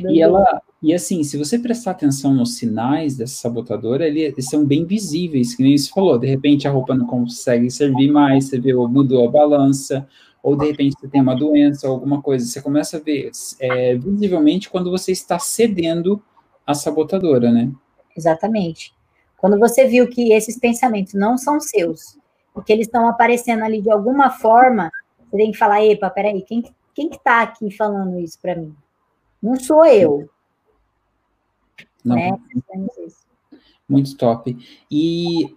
e 0.09 0.21
ela, 0.21 0.61
e 0.81 0.93
assim, 0.93 1.25
se 1.25 1.37
você 1.37 1.59
prestar 1.59 1.91
atenção 1.91 2.33
nos 2.33 2.55
sinais 2.57 3.17
dessa 3.17 3.35
sabotadora, 3.35 4.07
eles 4.07 4.49
são 4.49 4.65
bem 4.65 4.85
visíveis, 4.85 5.55
que 5.55 5.63
nem 5.63 5.77
você 5.77 5.89
falou, 5.89 6.17
de 6.17 6.27
repente 6.27 6.69
a 6.69 6.71
roupa 6.71 6.95
não 6.95 7.05
consegue 7.05 7.69
servir 7.69 8.09
mais, 8.09 8.45
você 8.45 8.59
vê, 8.59 8.73
mudou 8.73 9.27
a 9.27 9.31
balança, 9.31 10.07
ou 10.43 10.55
de 10.55 10.67
repente 10.67 10.95
você 10.99 11.07
tem 11.07 11.21
uma 11.21 11.35
doença, 11.35 11.87
ou 11.87 11.93
alguma 11.93 12.21
coisa, 12.21 12.45
você 12.45 12.61
começa 12.61 12.97
a 12.97 12.99
ver 12.99 13.31
é, 13.59 13.95
visivelmente 13.95 14.69
quando 14.69 14.89
você 14.89 15.11
está 15.11 15.37
cedendo 15.37 16.21
à 16.65 16.73
sabotadora, 16.73 17.51
né? 17.51 17.71
Exatamente. 18.15 18.93
Quando 19.37 19.59
você 19.59 19.87
viu 19.87 20.07
que 20.07 20.33
esses 20.33 20.57
pensamentos 20.59 21.13
não 21.13 21.37
são 21.37 21.59
seus, 21.59 22.17
e 22.57 22.61
que 22.61 22.73
eles 22.73 22.87
estão 22.87 23.07
aparecendo 23.07 23.63
ali 23.63 23.81
de 23.81 23.91
alguma 23.91 24.29
forma, 24.29 24.91
você 25.29 25.37
tem 25.37 25.51
que 25.51 25.57
falar, 25.57 25.83
epa, 25.85 26.09
peraí, 26.09 26.41
quem, 26.41 26.63
quem 26.93 27.09
que 27.09 27.19
tá 27.23 27.41
aqui 27.41 27.71
falando 27.71 28.19
isso 28.19 28.39
para 28.41 28.55
mim? 28.55 28.75
Não 29.41 29.55
sou 29.55 29.85
eu. 29.85 30.29
Não. 32.03 32.15
Né? 32.15 32.37
Muito 33.87 34.15
top. 34.17 34.57
E, 34.89 35.55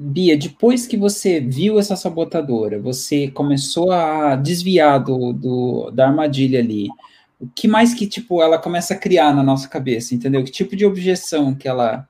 Bia, 0.00 0.38
depois 0.38 0.86
que 0.86 0.96
você 0.96 1.40
viu 1.40 1.76
essa 1.76 1.96
sabotadora, 1.96 2.80
você 2.80 3.28
começou 3.32 3.90
a 3.90 4.36
desviar 4.36 5.02
do, 5.02 5.32
do, 5.32 5.90
da 5.90 6.06
armadilha 6.06 6.60
ali, 6.60 6.88
o 7.40 7.48
que 7.48 7.66
mais 7.66 7.94
que, 7.94 8.06
tipo, 8.06 8.40
ela 8.40 8.58
começa 8.58 8.94
a 8.94 8.96
criar 8.96 9.34
na 9.34 9.42
nossa 9.42 9.68
cabeça, 9.68 10.14
entendeu? 10.14 10.44
Que 10.44 10.52
tipo 10.52 10.76
de 10.76 10.86
objeção 10.86 11.52
que 11.52 11.66
ela 11.66 12.08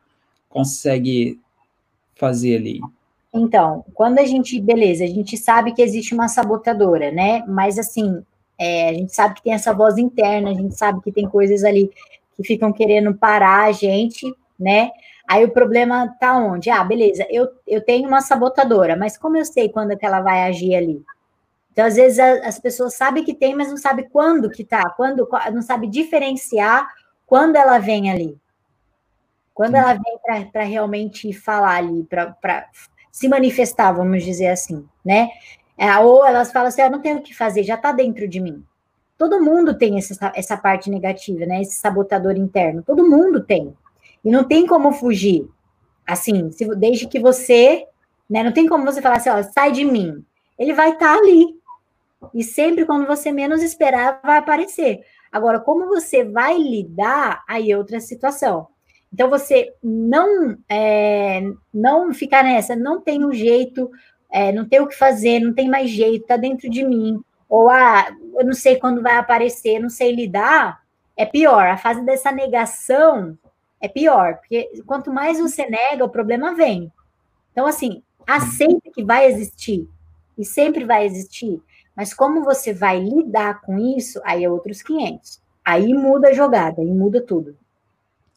consegue 0.51 1.41
fazer 2.15 2.57
ali? 2.57 2.81
Então, 3.33 3.85
quando 3.95 4.19
a 4.19 4.25
gente, 4.27 4.61
beleza, 4.61 5.05
a 5.05 5.09
gente 5.09 5.37
sabe 5.39 5.73
que 5.73 5.81
existe 5.81 6.15
uma 6.15 6.29
sabotadora, 6.29 7.11
né? 7.11 7.43
Mas 7.47 7.79
assim, 7.79 8.23
é, 8.59 8.91
a 8.91 8.93
gente 8.93 9.15
sabe 9.15 9.37
que 9.37 9.43
tem 9.43 9.55
essa 9.55 9.73
voz 9.73 9.97
interna, 9.97 10.51
a 10.51 10.55
gente 10.55 10.77
sabe 10.77 11.01
que 11.01 11.13
tem 11.13 11.27
coisas 11.27 11.65
ali 11.65 11.91
que 12.37 12.43
ficam 12.43 12.71
querendo 12.71 13.15
parar 13.15 13.69
a 13.69 13.73
gente, 13.73 14.27
né? 14.59 14.91
Aí 15.29 15.45
o 15.45 15.51
problema 15.51 16.09
tá 16.19 16.39
onde? 16.39 16.71
Ah, 16.71 16.83
beleza, 16.83 17.27
eu, 17.29 17.47
eu 17.67 17.85
tenho 17.85 18.09
uma 18.09 18.23
sabotadora, 18.23 18.97
mas 18.97 19.19
como 19.19 19.37
eu 19.37 19.45
sei 19.45 19.69
quando 19.69 19.91
é 19.91 19.97
que 19.97 20.07
ela 20.07 20.23
vai 20.23 20.45
agir 20.45 20.75
ali? 20.75 21.05
Então, 21.71 21.85
às 21.85 21.97
vezes, 21.97 22.19
a, 22.19 22.49
as 22.49 22.59
pessoas 22.59 22.95
sabem 22.95 23.23
que 23.23 23.35
tem, 23.35 23.55
mas 23.55 23.69
não 23.69 23.77
sabem 23.77 24.09
quando 24.09 24.49
que 24.49 24.65
tá, 24.65 24.89
quando, 24.97 25.29
não 25.53 25.61
sabe 25.61 25.87
diferenciar 25.87 26.89
quando 27.27 27.57
ela 27.57 27.79
vem 27.79 28.11
ali. 28.11 28.39
Quando 29.53 29.75
ela 29.75 29.93
vem 29.93 30.49
para 30.51 30.63
realmente 30.63 31.31
falar 31.35 31.77
ali, 31.77 32.05
para 32.05 32.67
se 33.13 33.29
manifestar, 33.29 33.93
vamos 33.93 34.25
dizer 34.25 34.49
assim, 34.49 34.89
né? 35.05 35.29
É, 35.77 35.95
ou 35.99 36.27
elas 36.27 36.51
falam 36.51 36.69
assim, 36.69 36.81
eu 36.81 36.87
ah, 36.87 36.91
não 36.91 37.03
tenho 37.03 37.19
o 37.19 37.23
que 37.23 37.35
fazer, 37.35 37.65
já 37.65 37.75
está 37.75 37.93
dentro 37.93 38.27
de 38.27 38.41
mim. 38.41 38.65
Todo 39.19 39.43
mundo 39.43 39.77
tem 39.77 39.99
essa, 39.99 40.33
essa 40.35 40.57
parte 40.57 40.89
negativa, 40.89 41.45
né? 41.45 41.61
Esse 41.61 41.77
sabotador 41.77 42.37
interno. 42.37 42.83
Todo 42.83 43.07
mundo 43.07 43.45
tem. 43.45 43.77
E 44.25 44.31
não 44.31 44.45
tem 44.45 44.67
como 44.67 44.93
fugir. 44.93 45.49
Assim, 46.07 46.51
se, 46.51 46.67
desde 46.77 47.07
que 47.07 47.19
você, 47.21 47.87
né? 48.29 48.43
Não 48.43 48.53
tem 48.53 48.67
como 48.67 48.85
você 48.85 49.01
falar 49.01 49.17
assim, 49.17 49.31
ó, 49.31 49.43
sai 49.43 49.73
de 49.73 49.85
mim. 49.85 50.25
Ele 50.59 50.73
vai 50.73 50.93
estar 50.93 51.15
tá 51.15 51.19
ali. 51.19 51.47
E 52.35 52.43
sempre 52.43 52.85
quando 52.85 53.07
você 53.07 53.31
menos 53.31 53.63
esperar, 53.63 54.21
vai 54.25 54.39
aparecer. 54.39 55.01
Agora, 55.31 55.61
como 55.61 55.87
você 55.87 56.25
vai 56.25 56.59
lidar, 56.59 57.45
aí 57.47 57.71
é 57.71 57.79
outra 57.79 58.01
situação. 58.01 58.69
Então, 59.13 59.31
você 59.31 59.73
não, 59.83 60.57
é, 60.69 61.43
não 61.73 62.13
ficar 62.13 62.43
nessa, 62.43 62.75
não 62.75 63.01
tem 63.01 63.25
um 63.25 63.33
jeito, 63.33 63.91
é, 64.31 64.53
não 64.53 64.69
tem 64.69 64.81
o 64.81 64.87
que 64.87 64.97
fazer, 64.97 65.41
não 65.41 65.55
tem 65.55 65.69
mais 65.69 65.91
jeito, 65.91 66.27
tá 66.27 66.37
dentro 66.37 66.69
de 66.69 66.85
mim 66.85 67.23
ou 67.49 67.71
ah, 67.71 68.07
eu 68.35 68.45
não 68.45 68.53
sei 68.53 68.77
quando 68.77 69.03
vai 69.03 69.17
aparecer, 69.17 69.79
não 69.79 69.89
sei 69.89 70.15
lidar, 70.15 70.83
é 71.17 71.25
pior. 71.25 71.67
A 71.67 71.79
fase 71.79 72.03
dessa 72.05 72.31
negação 72.31 73.39
é 73.81 73.89
pior, 73.89 74.37
porque 74.37 74.83
quanto 74.87 75.13
mais 75.13 75.39
você 75.39 75.69
nega, 75.69 76.05
o 76.05 76.09
problema 76.09 76.55
vem. 76.55 76.93
Então, 77.53 77.67
assim, 77.67 78.03
aceita 78.27 78.91
que 78.93 79.05
vai 79.05 79.27
existir 79.27 79.89
e 80.37 80.45
sempre 80.45 80.85
vai 80.85 81.05
existir, 81.05 81.61
mas 81.97 82.15
como 82.15 82.45
você 82.45 82.73
vai 82.73 83.01
lidar 83.01 83.61
com 83.63 83.79
isso, 83.79 84.21
aí 84.25 84.45
é 84.45 84.51
outros 84.51 84.83
500. 84.83 85.41
Aí 85.65 85.93
muda 85.93 86.29
a 86.29 86.33
jogada, 86.33 86.81
aí 86.81 86.87
muda 86.87 87.21
tudo. 87.21 87.57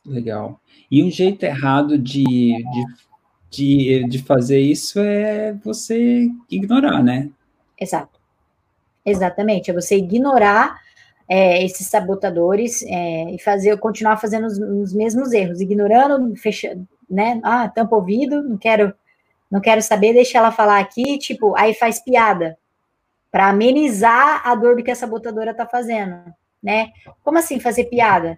Legal. 0.05 0.59
E 0.89 1.03
um 1.03 1.11
jeito 1.11 1.43
errado 1.43 1.97
de, 1.97 2.23
de, 2.25 2.85
de, 3.49 4.03
de 4.09 4.23
fazer 4.23 4.59
isso 4.59 4.99
é 4.99 5.53
você 5.63 6.27
ignorar, 6.49 7.03
né? 7.03 7.29
Exato. 7.79 8.19
Exatamente, 9.05 9.71
é 9.71 9.73
você 9.73 9.97
ignorar 9.97 10.79
é, 11.33 11.63
esses 11.63 11.87
sabotadores 11.87 12.83
é, 12.83 13.31
e 13.31 13.39
fazer, 13.39 13.77
continuar 13.79 14.17
fazendo 14.17 14.47
os, 14.47 14.57
os, 14.59 14.93
mesmos 14.93 15.31
erros, 15.31 15.61
ignorando, 15.61 16.35
fechando, 16.35 16.85
né? 17.09 17.39
Ah, 17.41 17.69
tampa 17.69 17.95
ouvido, 17.95 18.43
não 18.43 18.57
quero, 18.57 18.93
não 19.49 19.61
quero 19.61 19.81
saber, 19.81 20.11
deixa 20.11 20.39
ela 20.39 20.51
falar 20.51 20.79
aqui, 20.79 21.17
tipo, 21.17 21.55
aí 21.55 21.73
faz 21.73 22.03
piada 22.03 22.57
para 23.31 23.47
amenizar 23.47 24.45
a 24.45 24.53
dor 24.55 24.75
do 24.75 24.83
que 24.83 24.91
a 24.91 24.95
sabotadora 24.95 25.53
tá 25.53 25.65
fazendo, 25.65 26.21
né? 26.61 26.89
Como 27.23 27.37
assim 27.37 27.61
fazer 27.61 27.85
piada? 27.85 28.37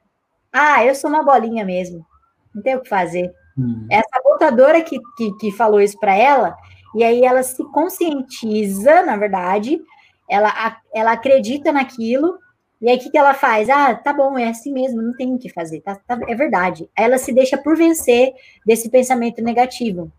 Ah, 0.51 0.85
eu 0.85 0.93
sou 0.93 1.09
uma 1.09 1.23
bolinha 1.23 1.65
mesmo, 1.65 2.05
não 2.53 2.61
tem 2.61 2.75
o 2.75 2.81
que 2.81 2.89
fazer. 2.89 3.33
Hum. 3.57 3.87
É 3.89 3.97
a 3.97 4.03
sabotadora 4.03 4.83
que, 4.83 4.99
que, 5.17 5.35
que 5.37 5.51
falou 5.51 5.81
isso 5.81 5.99
para 5.99 6.15
ela, 6.15 6.55
e 6.93 7.03
aí 7.03 7.25
ela 7.25 7.41
se 7.41 7.63
conscientiza, 7.71 9.01
na 9.01 9.17
verdade, 9.17 9.81
ela, 10.29 10.77
ela 10.93 11.13
acredita 11.13 11.71
naquilo, 11.71 12.37
e 12.83 12.89
aí 12.89 12.97
o 12.97 12.99
que, 12.99 13.09
que 13.09 13.17
ela 13.17 13.33
faz? 13.33 13.69
Ah, 13.69 13.95
tá 13.95 14.11
bom, 14.11 14.37
é 14.37 14.49
assim 14.49 14.73
mesmo, 14.73 15.01
não 15.01 15.13
tem 15.13 15.33
o 15.33 15.39
que 15.39 15.47
fazer, 15.47 15.79
tá, 15.79 15.95
tá, 16.05 16.19
é 16.27 16.35
verdade. 16.35 16.89
Ela 16.93 17.17
se 17.17 17.31
deixa 17.31 17.57
por 17.57 17.77
vencer 17.77 18.33
desse 18.65 18.89
pensamento 18.89 19.41
negativo, 19.41 20.11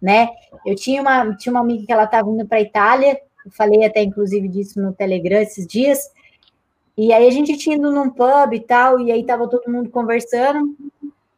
né? 0.00 0.28
Eu 0.64 0.76
tinha 0.76 1.02
uma, 1.02 1.34
tinha 1.34 1.52
uma 1.52 1.60
amiga 1.60 1.84
que 1.84 1.92
ela 1.92 2.04
estava 2.04 2.30
indo 2.30 2.46
para 2.46 2.58
a 2.58 2.60
Itália, 2.60 3.20
eu 3.44 3.50
falei 3.50 3.84
até 3.84 4.04
inclusive 4.04 4.46
disso 4.46 4.80
no 4.80 4.92
Telegram 4.92 5.40
esses 5.40 5.66
dias, 5.66 6.12
e 6.96 7.12
aí 7.12 7.26
a 7.26 7.30
gente 7.32 7.56
tinha 7.56 7.74
ido 7.74 7.90
num 7.90 8.08
pub 8.08 8.52
e 8.52 8.60
tal, 8.60 9.00
e 9.00 9.10
aí 9.10 9.26
tava 9.26 9.48
todo 9.48 9.68
mundo 9.68 9.90
conversando. 9.90 10.76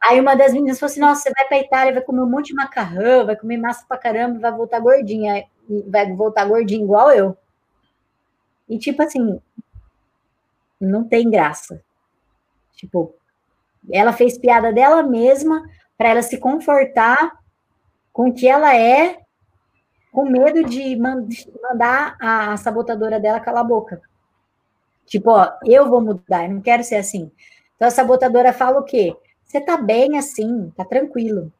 Aí 0.03 0.21
uma 0.21 0.35
das 0.35 0.53
meninas 0.53 0.79
falou 0.79 0.91
assim: 0.91 1.01
Nossa, 1.01 1.23
você 1.23 1.31
vai 1.31 1.47
para 1.49 1.57
a 1.57 1.61
Itália, 1.61 1.95
vai 1.95 2.03
comer 2.03 2.21
um 2.21 2.29
monte 2.29 2.49
de 2.49 2.55
macarrão, 2.55 3.25
vai 3.25 3.37
comer 3.37 3.57
massa 3.57 3.87
pra 3.89 3.97
caramba, 3.97 4.39
vai 4.39 4.53
voltar 4.53 4.81
gordinha, 4.81 5.45
vai 5.89 6.13
voltar 6.13 6.45
gordinha 6.45 6.85
igual 6.85 7.11
eu. 7.11 7.35
E, 8.69 8.79
tipo 8.79 9.03
assim, 9.03 9.41
não 10.81 11.05
tem 11.05 11.31
graça. 11.31 11.83
Tipo, 12.75 13.15
ela 13.93 14.13
fez 14.13 14.39
piada 14.39 14.73
dela 14.73 15.03
mesma 15.03 15.63
para 15.97 16.09
ela 16.11 16.23
se 16.23 16.39
confortar 16.39 17.39
com 18.13 18.29
o 18.29 18.33
que 18.33 18.47
ela 18.47 18.77
é, 18.77 19.21
com 20.13 20.29
medo 20.29 20.65
de 20.65 20.97
mandar 20.97 22.17
a 22.21 22.57
sabotadora 22.57 23.19
dela 23.19 23.41
calar 23.41 23.65
a 23.65 23.69
boca. 23.69 24.01
Tipo, 25.07 25.31
ó, 25.31 25.53
eu 25.65 25.89
vou 25.89 26.01
mudar, 26.01 26.45
eu 26.45 26.55
não 26.55 26.61
quero 26.61 26.83
ser 26.85 26.97
assim. 26.97 27.31
Então 27.77 27.89
a 27.89 27.91
sabotadora 27.91 28.53
fala 28.53 28.81
o 28.81 28.85
quê? 28.85 29.17
Você 29.45 29.61
tá 29.61 29.77
bem 29.77 30.17
assim, 30.17 30.73
tá 30.77 30.85
tranquilo. 30.85 31.53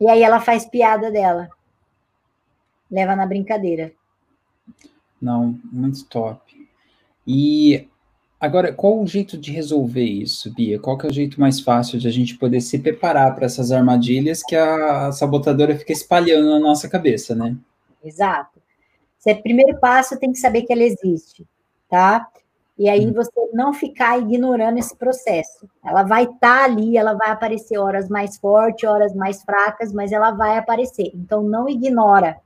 E 0.00 0.08
aí 0.08 0.22
ela 0.22 0.40
faz 0.40 0.66
piada 0.66 1.10
dela. 1.10 1.48
Leva 2.90 3.16
na 3.16 3.26
brincadeira. 3.26 3.92
Não, 5.20 5.58
muito 5.64 6.04
top. 6.06 6.68
E 7.26 7.88
agora, 8.44 8.72
qual 8.72 9.00
o 9.00 9.06
jeito 9.06 9.36
de 9.38 9.50
resolver 9.50 10.04
isso, 10.04 10.52
Bia? 10.52 10.78
Qual 10.78 10.96
que 10.96 11.06
é 11.06 11.10
o 11.10 11.12
jeito 11.12 11.40
mais 11.40 11.60
fácil 11.60 11.98
de 11.98 12.06
a 12.06 12.10
gente 12.10 12.36
poder 12.36 12.60
se 12.60 12.78
preparar 12.78 13.34
para 13.34 13.46
essas 13.46 13.72
armadilhas 13.72 14.42
que 14.42 14.54
a 14.54 15.10
sabotadora 15.12 15.76
fica 15.76 15.92
espalhando 15.92 16.50
na 16.50 16.60
nossa 16.60 16.88
cabeça, 16.88 17.34
né? 17.34 17.56
Exato. 18.04 18.60
Você, 19.18 19.34
primeiro 19.34 19.78
passo, 19.78 20.18
tem 20.18 20.32
que 20.32 20.38
saber 20.38 20.62
que 20.62 20.72
ela 20.72 20.82
existe, 20.82 21.46
tá? 21.88 22.28
E 22.78 22.88
aí 22.88 23.06
hum. 23.06 23.12
você 23.12 23.30
não 23.52 23.72
ficar 23.72 24.18
ignorando 24.18 24.78
esse 24.78 24.94
processo. 24.96 25.68
Ela 25.84 26.02
vai 26.02 26.24
estar 26.24 26.38
tá 26.40 26.64
ali, 26.64 26.96
ela 26.98 27.14
vai 27.14 27.30
aparecer 27.30 27.78
horas 27.78 28.08
mais 28.08 28.36
fortes, 28.36 28.88
horas 28.88 29.14
mais 29.14 29.42
fracas, 29.42 29.92
mas 29.92 30.12
ela 30.12 30.32
vai 30.32 30.58
aparecer. 30.58 31.10
Então 31.14 31.42
não 31.42 31.68
ignora. 31.68 32.38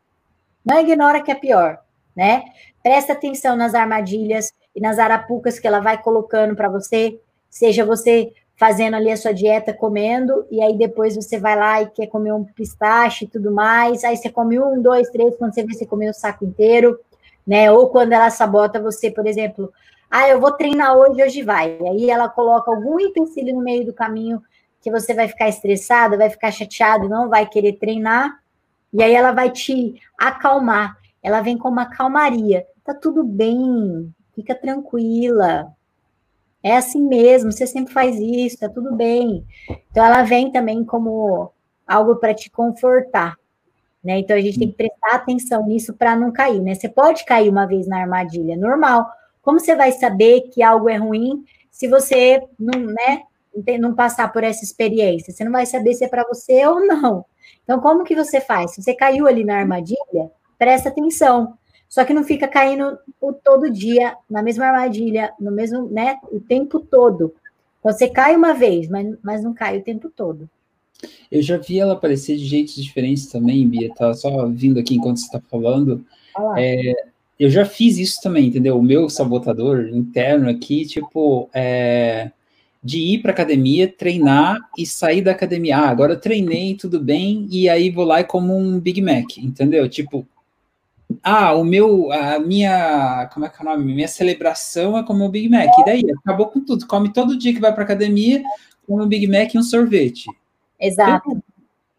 Não 0.65 0.79
ignora 0.79 1.23
que 1.23 1.31
é 1.31 1.35
pior, 1.35 1.81
né? 2.15 2.45
Presta 2.83 3.15
atenção 3.15 3.57
nas 3.57 3.75
armadilhas 3.75 4.53
e 4.79 4.81
nas 4.81 4.97
arapucas 4.97 5.59
que 5.59 5.67
ela 5.67 5.81
vai 5.81 6.01
colocando 6.01 6.55
para 6.55 6.69
você, 6.69 7.21
seja 7.51 7.85
você 7.85 8.33
fazendo 8.57 8.95
ali 8.95 9.11
a 9.11 9.17
sua 9.17 9.35
dieta, 9.35 9.73
comendo, 9.73 10.47
e 10.53 10.62
aí 10.62 10.79
depois 10.79 11.17
você 11.17 11.37
vai 11.37 11.57
lá 11.57 11.83
e 11.83 11.91
quer 11.91 12.07
comer 12.07 12.33
um 12.33 12.45
pistache 12.45 13.25
e 13.25 13.29
tudo 13.29 13.51
mais, 13.51 14.05
aí 14.05 14.17
você 14.17 14.31
come 14.31 14.57
um, 14.61 14.81
dois, 14.81 15.11
três, 15.11 15.37
quando 15.37 15.53
você 15.53 15.64
vê, 15.64 15.75
você 15.75 15.85
comeu 15.85 16.11
o 16.11 16.14
saco 16.14 16.45
inteiro, 16.45 16.97
né? 17.45 17.73
Ou 17.73 17.88
quando 17.88 18.12
ela 18.12 18.31
sabota 18.31 18.81
você, 18.81 19.11
por 19.11 19.27
exemplo, 19.27 19.73
ah, 20.09 20.29
eu 20.29 20.41
vou 20.41 20.53
treinar 20.53 20.97
hoje, 20.97 21.23
hoje 21.25 21.43
vai. 21.43 21.77
Aí 21.88 22.09
ela 22.09 22.29
coloca 22.29 22.71
algum 22.71 23.01
empecilho 23.01 23.53
no 23.55 23.61
meio 23.61 23.85
do 23.85 23.93
caminho 23.93 24.41
que 24.81 24.93
você 24.93 25.12
vai 25.12 25.27
ficar 25.27 25.49
estressada, 25.49 26.17
vai 26.17 26.31
ficar 26.31 26.53
chateado, 26.53 27.09
não 27.09 27.29
vai 27.29 27.47
querer 27.47 27.73
treinar, 27.75 28.38
e 28.93 29.03
aí 29.03 29.12
ela 29.12 29.33
vai 29.33 29.51
te 29.51 30.01
acalmar. 30.17 30.97
Ela 31.21 31.41
vem 31.41 31.59
com 31.59 31.69
uma 31.69 31.87
calmaria. 31.87 32.64
Tá 32.85 32.95
tudo 32.95 33.25
bem, 33.25 34.12
fica 34.38 34.55
tranquila. 34.55 35.74
É 36.62 36.77
assim 36.77 37.03
mesmo, 37.03 37.51
você 37.51 37.66
sempre 37.66 37.92
faz 37.92 38.16
isso, 38.20 38.59
tá 38.59 38.68
tudo 38.68 38.94
bem. 38.94 39.44
Então 39.90 40.05
ela 40.05 40.22
vem 40.22 40.53
também 40.53 40.85
como 40.85 41.51
algo 41.85 42.16
para 42.16 42.33
te 42.33 42.48
confortar. 42.48 43.35
Né? 44.03 44.20
Então 44.20 44.37
a 44.37 44.40
gente 44.40 44.61
tem 44.61 44.68
que 44.68 44.77
prestar 44.77 45.16
atenção 45.16 45.66
nisso 45.66 45.92
para 45.92 46.14
não 46.14 46.31
cair, 46.31 46.62
né? 46.62 46.77
Você 46.77 46.88
pode 46.88 47.24
cair 47.24 47.48
uma 47.48 47.66
vez 47.66 47.88
na 47.88 48.01
armadilha, 48.01 48.57
normal. 48.57 49.09
Como 49.42 49.59
você 49.59 49.74
vai 49.74 49.90
saber 49.90 50.42
que 50.53 50.62
algo 50.62 50.88
é 50.88 50.96
ruim 50.96 51.44
se 51.68 51.88
você 51.88 52.40
não, 52.57 52.81
né, 52.81 53.22
não 53.81 53.94
passar 53.94 54.33
por 54.33 54.44
essa 54.44 54.64
experiência? 54.64 55.33
Você 55.33 55.44
não 55.44 55.51
vai 55.51 55.66
saber 55.66 55.94
se 55.94 56.05
é 56.05 56.09
para 56.09 56.24
você 56.24 56.64
ou 56.64 56.87
não. 56.87 57.24
Então, 57.64 57.81
como 57.81 58.05
que 58.05 58.14
você 58.14 58.40
faz? 58.40 58.72
Se 58.72 58.83
você 58.83 58.94
caiu 58.94 59.27
ali 59.27 59.44
na 59.44 59.59
armadilha, 59.59 60.31
presta 60.57 60.90
atenção. 60.90 61.58
Só 61.88 62.05
que 62.05 62.12
não 62.12 62.22
fica 62.22 62.46
caindo 62.46 62.98
o 63.20 63.33
todo 63.33 63.70
dia 63.70 64.14
na 64.29 64.42
mesma 64.42 64.66
armadilha, 64.66 65.33
no 65.40 65.51
mesmo, 65.51 65.88
né, 65.88 66.18
o 66.31 66.38
tempo 66.38 66.81
todo. 66.81 67.35
Então, 67.81 67.92
você 67.92 68.09
cai 68.09 68.37
uma 68.37 68.53
vez, 68.53 68.88
mas, 68.88 69.16
mas 69.22 69.42
não 69.42 69.55
cai 69.55 69.79
o 69.79 69.83
tempo 69.83 70.11
todo. 70.11 70.48
Eu 71.31 71.40
já 71.42 71.57
vi 71.57 71.79
ela 71.79 71.94
aparecer 71.94 72.37
de 72.37 72.44
jeitos 72.44 72.74
diferentes 72.74 73.27
também, 73.27 73.66
Bia, 73.66 73.92
tá 73.94 74.12
só 74.12 74.46
vindo 74.48 74.79
aqui 74.79 74.96
enquanto 74.96 75.18
você 75.18 75.27
está 75.27 75.40
falando. 75.48 76.05
É, 76.57 76.92
eu 77.38 77.48
já 77.48 77.64
fiz 77.64 77.98
isso 77.98 78.20
também, 78.20 78.48
entendeu? 78.48 78.77
O 78.77 78.83
meu 78.83 79.09
sabotador 79.09 79.88
interno 79.88 80.51
aqui, 80.51 80.85
tipo, 80.85 81.48
é, 81.55 82.33
de 82.83 82.98
ir 82.98 83.22
para 83.22 83.31
academia, 83.31 83.87
treinar 83.87 84.59
e 84.77 84.85
sair 84.85 85.22
da 85.22 85.31
academia. 85.31 85.79
Ah, 85.79 85.88
agora 85.88 86.14
eu 86.14 86.20
treinei, 86.20 86.74
tudo 86.74 87.01
bem, 87.01 87.46
e 87.51 87.68
aí 87.68 87.90
vou 87.90 88.05
lá 88.05 88.20
e 88.20 88.24
como 88.24 88.57
um 88.57 88.81
Big 88.81 89.01
Mac, 89.01 89.38
entendeu? 89.38 89.88
Tipo, 89.88 90.27
ah, 91.23 91.55
o 91.55 91.64
meu, 91.64 92.12
a 92.12 92.38
minha, 92.38 93.29
como 93.33 93.47
é 93.47 93.49
que 93.49 93.57
é 93.59 93.62
o 93.62 93.64
nome? 93.64 93.94
Minha 93.94 94.09
celebração 94.09 94.97
é 94.99 95.03
como 95.03 95.25
um 95.25 95.31
Big 95.31 95.49
Mac. 95.49 95.71
E 95.79 95.85
daí, 95.85 96.05
acabou 96.25 96.49
com 96.49 96.61
tudo. 96.61 96.87
Come 96.87 97.12
todo 97.12 97.38
dia 97.38 97.55
que 97.55 97.61
vai 97.61 97.73
para 97.73 97.85
academia, 97.85 98.42
come 98.87 99.03
um 99.03 99.09
Big 99.09 99.27
Mac 99.27 99.55
e 99.55 99.59
um 99.59 99.62
sorvete. 99.62 100.27
Exato. 100.79 101.42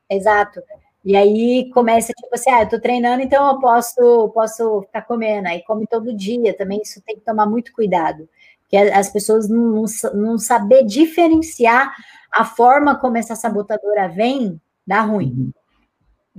Exato. 0.10 0.62
E 1.04 1.16
aí 1.16 1.70
começa, 1.74 2.14
tipo 2.14 2.34
assim, 2.34 2.52
ah, 2.52 2.64
eu 2.64 2.70
tô 2.70 2.80
treinando, 2.80 3.22
então 3.22 3.48
eu 3.48 3.60
posso, 3.60 4.30
posso 4.30 4.82
ficar 4.84 5.04
comendo. 5.04 5.48
Aí 5.48 5.64
come 5.64 5.88
todo 5.88 6.16
dia 6.16 6.56
também, 6.56 6.82
isso 6.82 7.02
tem 7.06 7.16
que 7.16 7.26
tomar 7.26 7.46
muito 7.46 7.74
cuidado. 7.74 8.28
Porque 8.62 8.78
as 8.78 9.12
pessoas 9.12 9.50
não, 9.50 9.72
não, 9.72 9.86
não 10.14 10.38
saber 10.38 10.84
diferenciar 10.84 11.96
a 12.32 12.46
forma 12.46 12.96
como 12.96 13.18
essa 13.18 13.36
sabotadora 13.36 14.08
vem, 14.08 14.62
dá 14.86 15.02
ruim. 15.02 15.52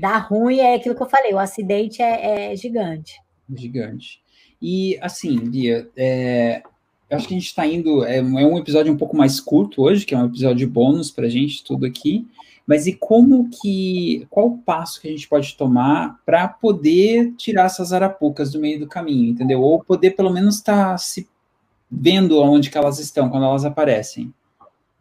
Dá 0.00 0.16
ruim 0.16 0.58
é 0.58 0.74
aquilo 0.74 0.94
que 0.94 1.02
eu 1.02 1.08
falei, 1.08 1.34
o 1.34 1.38
acidente 1.38 2.00
é, 2.00 2.52
é 2.52 2.56
gigante. 2.56 3.20
Gigante. 3.54 4.22
E 4.60 4.98
assim, 5.02 5.38
Bia, 5.38 5.88
é, 5.96 6.62
eu 7.08 7.16
acho 7.16 7.28
que 7.28 7.34
a 7.34 7.38
gente 7.38 7.46
está 7.46 7.66
indo. 7.66 8.04
É, 8.04 8.18
é, 8.18 8.22
um 8.22 8.56
episódio 8.56 8.92
um 8.92 8.96
pouco 8.96 9.16
mais 9.16 9.40
curto 9.40 9.82
hoje, 9.82 10.06
que 10.06 10.14
é 10.14 10.18
um 10.18 10.26
episódio 10.26 10.68
bônus 10.68 11.10
para 11.10 11.26
a 11.26 11.28
gente, 11.28 11.64
tudo 11.64 11.84
aqui. 11.84 12.26
Mas 12.66 12.86
e 12.86 12.92
como 12.94 13.50
que. 13.50 14.26
Qual 14.30 14.46
o 14.46 14.58
passo 14.58 15.00
que 15.00 15.08
a 15.08 15.10
gente 15.10 15.28
pode 15.28 15.56
tomar 15.56 16.18
para 16.24 16.48
poder 16.48 17.34
tirar 17.36 17.66
essas 17.66 17.92
arapucas 17.92 18.52
do 18.52 18.60
meio 18.60 18.78
do 18.78 18.86
caminho, 18.86 19.30
entendeu? 19.30 19.60
Ou 19.60 19.82
poder 19.82 20.12
pelo 20.12 20.30
menos 20.30 20.56
estar 20.56 20.92
tá 20.92 20.98
se 20.98 21.28
vendo 21.90 22.40
onde 22.40 22.70
que 22.70 22.78
elas 22.78 22.98
estão 22.98 23.28
quando 23.28 23.44
elas 23.44 23.64
aparecem. 23.64 24.32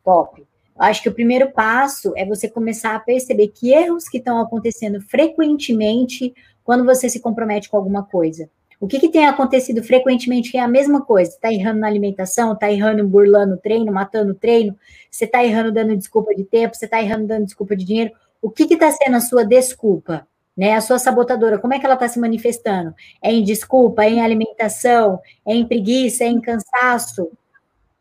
Top. 0.03 0.43
Acho 0.80 1.04
que 1.04 1.10
o 1.10 1.13
primeiro 1.13 1.52
passo 1.52 2.13
é 2.15 2.26
você 2.26 2.48
começar 2.48 2.96
a 2.96 3.00
perceber 3.00 3.50
que 3.50 3.74
erros 3.74 4.08
que 4.08 4.18
estão 4.18 4.39
acontecendo 4.39 5.02
frequentemente 5.02 6.34
quando 6.63 6.86
você 6.86 7.10
se 7.10 7.20
compromete 7.20 7.68
com 7.70 7.76
alguma 7.76 8.04
coisa. 8.04 8.50
O 8.80 8.88
que, 8.88 8.98
que 8.98 9.10
tem 9.10 9.26
acontecido 9.26 9.84
frequentemente 9.84 10.56
é 10.56 10.62
a 10.62 10.68
mesma 10.68 11.02
coisa. 11.02 11.32
Está 11.32 11.52
errando 11.52 11.82
na 11.82 11.88
alimentação, 11.88 12.54
está 12.54 12.72
errando 12.72 13.06
burlando 13.06 13.56
o 13.56 13.58
treino, 13.58 13.92
matando 13.92 14.32
o 14.32 14.36
treino, 14.36 14.74
você 15.12 15.26
está 15.26 15.44
errando 15.44 15.74
dando 15.74 15.98
desculpa 15.98 16.34
de 16.34 16.46
tempo, 16.46 16.74
você 16.74 16.86
está 16.86 17.02
errando 17.02 17.28
dando 17.28 17.44
desculpa 17.44 17.76
de 17.76 17.84
dinheiro. 17.84 18.12
O 18.42 18.50
que 18.50 18.63
está 18.74 18.89
sendo 18.89 19.18
a 19.18 19.22
sua 19.22 19.44
desculpa? 19.44 20.26
Né? 20.56 20.76
A 20.76 20.82
sua 20.82 20.98
sabotadora, 20.98 21.60
como 21.60 21.74
é 21.74 21.80
que 21.80 21.86
ela 21.86 21.96
está 21.96 22.08
se 22.08 22.20
manifestando? 22.20 22.96
É 23.22 23.34
em 23.34 23.44
desculpa, 23.44 24.06
é 24.06 24.12
em 24.12 24.22
alimentação, 24.22 25.20
é 25.46 25.54
em 25.54 25.68
preguiça, 25.68 26.24
é 26.24 26.28
em 26.28 26.39
cansaço? 26.39 27.30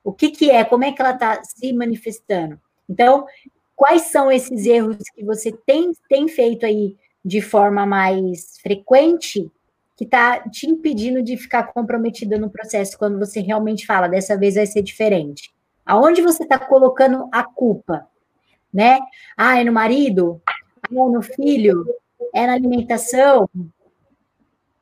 O 0.04 0.12
que, 0.12 0.30
que 0.30 0.48
é? 0.48 0.64
Como 0.64 0.84
é 0.84 0.92
que 0.92 1.02
ela 1.02 1.12
está 1.12 1.42
se 1.42 1.72
manifestando? 1.72 2.58
Então, 2.88 3.26
quais 3.76 4.02
são 4.02 4.30
esses 4.30 4.66
erros 4.66 4.96
que 5.14 5.24
você 5.24 5.52
tem, 5.52 5.92
tem 6.08 6.26
feito 6.26 6.66
aí 6.66 6.96
de 7.24 7.40
forma 7.40 7.84
mais 7.84 8.58
frequente 8.62 9.50
que 9.96 10.04
está 10.04 10.40
te 10.48 10.68
impedindo 10.68 11.22
de 11.22 11.36
ficar 11.36 11.64
comprometida 11.72 12.38
no 12.38 12.50
processo 12.50 12.96
quando 12.96 13.18
você 13.18 13.40
realmente 13.40 13.84
fala, 13.84 14.08
dessa 14.08 14.38
vez 14.38 14.54
vai 14.54 14.66
ser 14.66 14.82
diferente? 14.82 15.52
Aonde 15.84 16.22
você 16.22 16.42
está 16.42 16.58
colocando 16.58 17.28
a 17.32 17.42
culpa? 17.42 18.06
Né? 18.72 18.98
Ah, 19.36 19.60
é 19.60 19.64
no 19.64 19.72
marido? 19.72 20.40
Ah, 20.46 20.52
é 20.90 20.94
no 20.94 21.22
filho? 21.22 21.84
É 22.34 22.46
na 22.46 22.52
alimentação? 22.52 23.48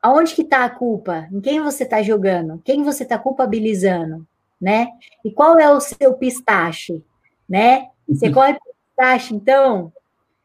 Aonde 0.01 0.35
que 0.35 0.41
está 0.41 0.65
a 0.65 0.69
culpa? 0.69 1.27
Em 1.31 1.41
quem 1.41 1.61
você 1.61 1.83
está 1.83 2.01
jogando? 2.01 2.61
Quem 2.63 2.83
você 2.83 3.03
está 3.03 3.17
culpabilizando? 3.17 4.27
Né? 4.59 4.87
E 5.23 5.31
qual 5.31 5.57
é 5.57 5.71
o 5.71 5.79
seu 5.79 6.13
pistache? 6.13 7.03
Né? 7.47 7.89
Você 8.07 8.31
corre 8.31 8.57
pistache, 8.59 9.35
então? 9.35 9.91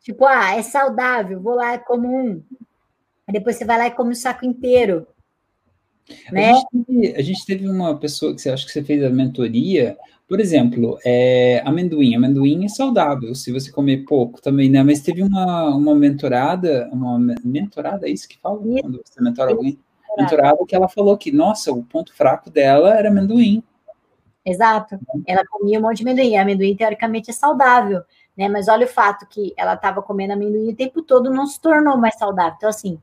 Tipo, 0.01 0.27
ah, 0.27 0.57
é 0.57 0.63
saudável, 0.63 1.41
vou 1.41 1.55
lá, 1.55 1.79
como 1.79 2.09
um 2.09 2.43
depois 3.33 3.57
você 3.57 3.65
vai 3.65 3.79
lá 3.79 3.87
e 3.87 3.91
come 3.91 4.13
o 4.13 4.17
saco 4.17 4.45
inteiro. 4.45 5.07
Né? 6.31 6.51
A, 6.51 6.55
gente 6.55 6.69
teve, 6.87 7.17
a 7.17 7.23
gente 7.23 7.47
teve 7.47 7.69
uma 7.69 7.97
pessoa 7.97 8.35
que 8.35 8.43
você 8.43 8.51
acha 8.51 8.67
que 8.67 8.73
você 8.73 8.83
fez 8.85 9.03
a 9.03 9.09
mentoria, 9.09 9.97
por 10.29 10.39
exemplo, 10.41 10.99
é, 11.05 11.63
amendoim. 11.65 12.15
Amendoim 12.15 12.65
é 12.65 12.69
saudável 12.69 13.35
se 13.35 13.51
você 13.51 13.73
comer 13.73 14.05
pouco 14.05 14.41
também, 14.43 14.69
né? 14.69 14.83
Mas 14.83 15.01
teve 15.01 15.23
uma, 15.23 15.75
uma 15.75 15.95
mentorada, 15.95 16.89
uma 16.93 17.19
mentorada, 17.45 18.07
é 18.07 18.11
isso 18.11 18.29
que 18.29 18.39
fala? 18.39 18.59
Quando 18.59 19.01
você 19.05 19.23
mentora 19.23 19.53
alguém? 19.53 19.79
Mentorada 20.19 20.59
que 20.67 20.75
ela 20.75 20.89
falou 20.89 21.17
que, 21.17 21.33
nossa, 21.33 21.73
o 21.73 21.83
ponto 21.83 22.13
fraco 22.15 22.51
dela 22.51 22.95
era 22.95 23.09
amendoim. 23.09 23.63
Exato. 24.45 24.99
Ela 25.27 25.45
comia 25.47 25.79
um 25.79 25.83
monte 25.83 25.99
de 25.99 26.03
amendoim. 26.03 26.37
Amendoim, 26.37 26.77
teoricamente, 26.77 27.31
é 27.31 27.33
saudável, 27.33 28.03
né? 28.37 28.49
Mas 28.49 28.69
olha 28.69 28.87
o 28.87 28.89
fato 28.89 29.27
que 29.27 29.53
ela 29.57 29.75
estava 29.75 30.03
comendo 30.03 30.33
amendoim 30.33 30.71
o 30.71 30.77
tempo 30.77 31.03
todo, 31.03 31.31
não 31.31 31.47
se 31.47 31.61
tornou 31.61 31.97
mais 31.97 32.17
saudável. 32.17 32.55
Então, 32.57 32.69
assim, 32.69 33.01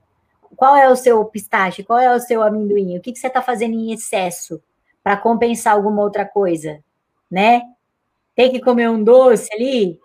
qual 0.56 0.76
é 0.76 0.90
o 0.90 0.96
seu 0.96 1.24
pistache? 1.26 1.84
Qual 1.84 2.00
é 2.00 2.14
o 2.14 2.20
seu 2.20 2.44
amendoim? 2.44 2.98
O 2.98 3.02
que, 3.02 3.14
que 3.14 3.20
você 3.20 3.28
está 3.28 3.42
fazendo 3.42 3.74
em 3.74 3.94
excesso 3.94 4.62
para 5.04 5.16
compensar 5.16 5.74
alguma 5.74 6.02
outra 6.02 6.26
coisa, 6.26 6.84
né? 7.32 7.62
Tem 8.36 8.52
que 8.52 8.60
comer 8.60 8.90
um 8.90 9.04
doce 9.04 9.50
ali, 9.54 10.00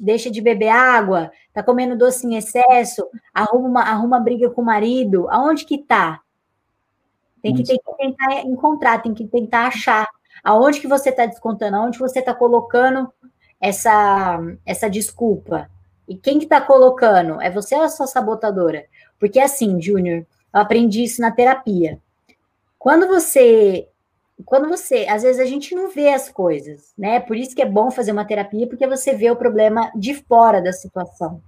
deixa, 0.00 0.30
de 0.30 0.40
beber 0.40 0.68
água, 0.68 1.30
tá 1.52 1.62
comendo 1.62 1.96
doce 1.96 2.26
em 2.26 2.36
excesso, 2.36 3.06
arruma 3.32 3.68
uma, 3.68 3.82
arruma 3.82 4.20
briga 4.20 4.50
com 4.50 4.62
o 4.62 4.64
marido, 4.64 5.28
aonde 5.30 5.64
que 5.64 5.78
tá? 5.78 6.20
Tem 7.42 7.54
que, 7.54 7.62
tem 7.62 7.78
que 7.78 7.96
tentar 7.96 8.40
encontrar, 8.42 9.02
tem 9.02 9.14
que 9.14 9.26
tentar 9.26 9.68
achar 9.68 10.08
aonde 10.42 10.80
que 10.80 10.88
você 10.88 11.10
está 11.10 11.26
descontando, 11.26 11.76
aonde 11.76 11.98
você 11.98 12.20
está 12.20 12.34
colocando 12.34 13.12
essa, 13.60 14.38
essa 14.64 14.88
desculpa. 14.88 15.70
E 16.08 16.16
quem 16.16 16.38
que 16.38 16.44
está 16.44 16.60
colocando? 16.60 17.40
É 17.40 17.50
você 17.50 17.74
ou 17.74 17.82
a 17.82 17.88
sua 17.88 18.06
sabotadora? 18.06 18.86
Porque 19.18 19.40
assim, 19.40 19.80
Júnior, 19.80 20.26
eu 20.54 20.60
aprendi 20.60 21.02
isso 21.02 21.20
na 21.20 21.30
terapia. 21.30 21.98
Quando 22.78 23.06
você 23.06 23.88
quando 24.44 24.68
você, 24.68 25.04
às 25.08 25.24
vezes 25.24 25.40
a 25.40 25.44
gente 25.44 25.74
não 25.74 25.90
vê 25.90 26.10
as 26.10 26.28
coisas, 26.28 26.92
né? 26.96 27.18
Por 27.18 27.36
isso 27.36 27.56
que 27.56 27.62
é 27.62 27.66
bom 27.66 27.90
fazer 27.90 28.12
uma 28.12 28.24
terapia, 28.24 28.68
porque 28.68 28.86
você 28.86 29.12
vê 29.12 29.28
o 29.30 29.36
problema 29.36 29.90
de 29.96 30.14
fora 30.14 30.62
da 30.62 30.72
situação. 30.72 31.42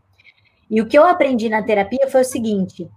E 0.68 0.80
o 0.80 0.86
que 0.86 0.98
eu 0.98 1.04
aprendi 1.04 1.48
na 1.48 1.62
terapia 1.62 2.08
foi 2.08 2.22
o 2.22 2.24
seguinte: 2.24 2.90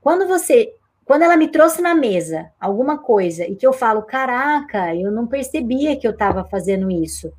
quando 0.00 0.26
você, 0.26 0.72
quando 1.08 1.22
ela 1.22 1.38
me 1.38 1.48
trouxe 1.48 1.80
na 1.80 1.94
mesa 1.94 2.52
alguma 2.60 2.98
coisa 2.98 3.42
e 3.46 3.56
que 3.56 3.66
eu 3.66 3.72
falo, 3.72 4.02
caraca, 4.02 4.94
eu 4.94 5.10
não 5.10 5.26
percebia 5.26 5.96
que 5.96 6.06
eu 6.06 6.10
estava 6.10 6.44
fazendo 6.44 6.90
isso. 6.90 7.32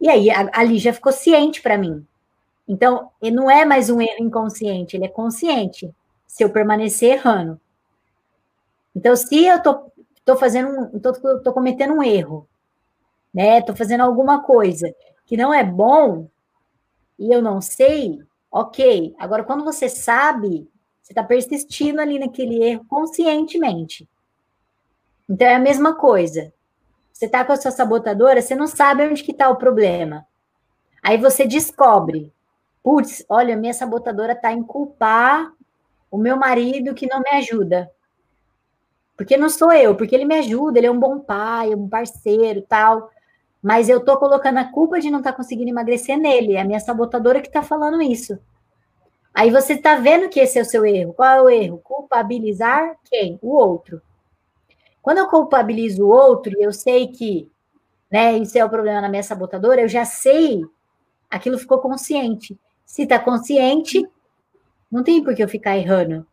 E 0.00 0.08
aí 0.08 0.28
ali 0.30 0.78
já 0.78 0.90
ficou 0.90 1.12
ciente 1.12 1.60
para 1.60 1.76
mim. 1.76 2.02
Então, 2.66 3.10
não 3.22 3.50
é 3.50 3.66
mais 3.66 3.90
um 3.90 4.00
erro 4.00 4.24
inconsciente, 4.24 4.96
ele 4.96 5.04
é 5.04 5.08
consciente. 5.08 5.94
Se 6.26 6.42
eu 6.42 6.48
permanecer 6.48 7.12
errando. 7.12 7.60
Então, 8.96 9.14
se 9.14 9.44
eu 9.44 9.62
tô 9.62 9.92
estou 10.16 10.36
fazendo, 10.38 10.98
tô, 10.98 11.12
tô 11.42 11.52
cometendo 11.52 11.92
um 11.92 12.02
erro, 12.02 12.48
né? 13.34 13.58
Estou 13.58 13.76
fazendo 13.76 14.00
alguma 14.00 14.42
coisa 14.42 14.90
que 15.26 15.36
não 15.36 15.52
é 15.52 15.62
bom 15.62 16.26
e 17.18 17.30
eu 17.30 17.42
não 17.42 17.60
sei, 17.60 18.18
ok. 18.50 19.14
Agora, 19.18 19.44
quando 19.44 19.62
você 19.62 19.90
sabe, 19.90 20.71
você 21.02 21.12
está 21.12 21.24
persistindo 21.24 22.00
ali 22.00 22.18
naquele 22.18 22.62
erro 22.62 22.84
conscientemente. 22.88 24.08
Então 25.28 25.46
é 25.46 25.54
a 25.56 25.58
mesma 25.58 25.94
coisa. 25.94 26.52
Você 27.12 27.26
está 27.26 27.44
com 27.44 27.52
a 27.52 27.56
sua 27.56 27.70
sabotadora, 27.70 28.40
você 28.40 28.54
não 28.54 28.66
sabe 28.66 29.06
onde 29.06 29.22
que 29.22 29.32
está 29.32 29.48
o 29.48 29.56
problema. 29.56 30.26
Aí 31.02 31.18
você 31.18 31.46
descobre, 31.46 32.32
putz, 32.82 33.24
olha, 33.28 33.56
minha 33.56 33.74
sabotadora 33.74 34.32
está 34.32 34.52
em 34.52 34.62
culpar 34.62 35.52
o 36.10 36.16
meu 36.16 36.36
marido 36.36 36.94
que 36.94 37.08
não 37.08 37.20
me 37.20 37.30
ajuda. 37.30 37.90
Porque 39.16 39.36
não 39.36 39.48
sou 39.48 39.72
eu, 39.72 39.96
porque 39.96 40.14
ele 40.14 40.24
me 40.24 40.36
ajuda, 40.36 40.78
ele 40.78 40.86
é 40.86 40.90
um 40.90 40.98
bom 40.98 41.18
pai, 41.18 41.74
um 41.74 41.88
parceiro 41.88 42.62
tal. 42.62 43.10
Mas 43.62 43.88
eu 43.88 44.04
tô 44.04 44.16
colocando 44.16 44.58
a 44.58 44.64
culpa 44.64 45.00
de 45.00 45.10
não 45.10 45.18
estar 45.18 45.32
tá 45.32 45.36
conseguindo 45.36 45.70
emagrecer 45.70 46.18
nele. 46.18 46.54
É 46.54 46.60
a 46.60 46.64
minha 46.64 46.80
sabotadora 46.80 47.40
que 47.40 47.48
está 47.48 47.62
falando 47.62 48.00
isso. 48.00 48.38
Aí 49.34 49.50
você 49.50 49.74
está 49.74 49.96
vendo 49.96 50.28
que 50.28 50.40
esse 50.40 50.58
é 50.58 50.62
o 50.62 50.66
seu 50.66 50.84
erro. 50.84 51.14
Qual 51.14 51.30
é 51.30 51.42
o 51.42 51.50
erro? 51.50 51.78
Culpabilizar 51.78 52.96
quem? 53.04 53.38
O 53.42 53.54
outro. 53.54 54.02
Quando 55.00 55.18
eu 55.18 55.28
culpabilizo 55.28 56.04
o 56.04 56.10
outro 56.10 56.52
e 56.58 56.62
eu 56.62 56.72
sei 56.72 57.08
que 57.08 57.50
né, 58.10 58.36
isso 58.36 58.58
é 58.58 58.64
o 58.64 58.68
problema 58.68 59.00
na 59.00 59.08
minha 59.08 59.22
sabotadora, 59.22 59.80
eu 59.80 59.88
já 59.88 60.04
sei, 60.04 60.62
aquilo 61.30 61.58
ficou 61.58 61.78
consciente. 61.78 62.58
Se 62.84 63.04
está 63.04 63.18
consciente, 63.18 64.06
não 64.90 65.02
tem 65.02 65.24
por 65.24 65.34
que 65.34 65.42
eu 65.42 65.48
ficar 65.48 65.78
errando. 65.78 66.26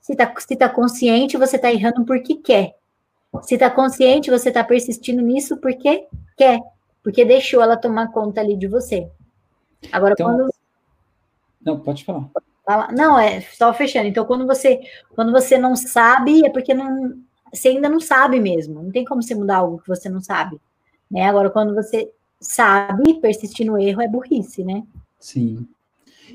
Se 0.00 0.12
está 0.12 0.32
se 0.38 0.56
tá 0.56 0.68
consciente, 0.68 1.36
você 1.36 1.56
está 1.56 1.70
errando 1.70 2.06
porque 2.06 2.36
quer. 2.36 2.74
Se 3.42 3.54
está 3.54 3.68
consciente, 3.68 4.30
você 4.30 4.48
está 4.48 4.64
persistindo 4.64 5.20
nisso 5.20 5.58
porque 5.58 6.06
quer. 6.36 6.58
Porque 7.02 7.24
deixou 7.24 7.62
ela 7.62 7.76
tomar 7.76 8.10
conta 8.10 8.40
ali 8.40 8.56
de 8.56 8.66
você. 8.66 9.10
Agora, 9.92 10.14
então, 10.14 10.26
quando. 10.26 10.55
Não, 11.66 11.80
pode 11.80 12.04
falar. 12.04 12.30
Não, 12.92 13.18
é 13.18 13.40
só 13.40 13.74
fechando. 13.74 14.06
Então, 14.06 14.24
quando 14.24 14.46
você, 14.46 14.80
quando 15.16 15.32
você 15.32 15.58
não 15.58 15.74
sabe, 15.74 16.46
é 16.46 16.48
porque 16.48 16.72
não, 16.72 17.14
você 17.52 17.68
ainda 17.68 17.88
não 17.88 17.98
sabe 17.98 18.38
mesmo. 18.38 18.80
Não 18.84 18.92
tem 18.92 19.04
como 19.04 19.20
você 19.20 19.34
mudar 19.34 19.58
algo 19.58 19.80
que 19.80 19.88
você 19.88 20.08
não 20.08 20.20
sabe. 20.20 20.60
Né? 21.10 21.26
Agora, 21.26 21.50
quando 21.50 21.74
você 21.74 22.08
sabe, 22.40 23.14
persistir 23.20 23.66
no 23.66 23.76
erro 23.76 24.00
é 24.00 24.06
burrice, 24.06 24.62
né? 24.62 24.84
Sim. 25.18 25.66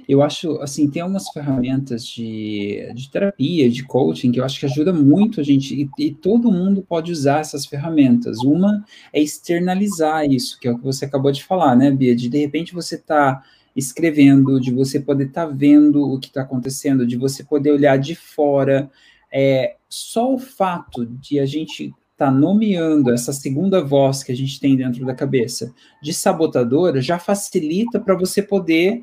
Eu 0.07 0.21
acho, 0.21 0.59
assim, 0.61 0.89
tem 0.89 1.01
algumas 1.01 1.29
ferramentas 1.29 2.05
de, 2.05 2.91
de 2.93 3.09
terapia, 3.09 3.69
de 3.69 3.83
coaching, 3.83 4.31
que 4.31 4.39
eu 4.39 4.45
acho 4.45 4.59
que 4.59 4.65
ajuda 4.65 4.91
muito 4.91 5.39
a 5.39 5.43
gente, 5.43 5.73
e, 5.73 5.89
e, 5.97 6.11
todo 6.11 6.51
mundo 6.51 6.81
pode 6.81 7.11
usar 7.11 7.39
essas 7.39 7.65
ferramentas. 7.65 8.39
Uma 8.39 8.83
é 9.13 9.21
externalizar 9.21 10.25
isso, 10.25 10.59
que 10.59 10.67
é 10.67 10.71
o 10.71 10.77
que 10.77 10.83
você 10.83 11.05
acabou 11.05 11.31
de 11.31 11.43
falar, 11.43 11.75
né, 11.75 11.91
Bia? 11.91 12.15
De, 12.15 12.29
de 12.29 12.37
repente 12.37 12.73
você 12.73 12.95
está 12.95 13.43
escrevendo, 13.75 14.59
de 14.59 14.71
você 14.71 14.99
poder 14.99 15.27
estar 15.27 15.47
tá 15.47 15.53
vendo 15.53 16.01
o 16.03 16.19
que 16.19 16.27
está 16.27 16.41
acontecendo, 16.41 17.05
de 17.05 17.17
você 17.17 17.43
poder 17.43 17.71
olhar 17.71 17.97
de 17.97 18.15
fora. 18.15 18.89
É, 19.31 19.75
só 19.87 20.33
o 20.33 20.37
fato 20.37 21.05
de 21.05 21.39
a 21.39 21.45
gente 21.45 21.85
estar 22.11 22.25
tá 22.27 22.31
nomeando 22.31 23.11
essa 23.11 23.33
segunda 23.33 23.83
voz 23.83 24.23
que 24.23 24.31
a 24.31 24.35
gente 24.35 24.59
tem 24.59 24.75
dentro 24.75 25.05
da 25.05 25.15
cabeça 25.15 25.73
de 26.01 26.13
sabotadora 26.13 27.01
já 27.01 27.17
facilita 27.17 27.99
para 27.99 28.15
você 28.15 28.41
poder 28.41 28.99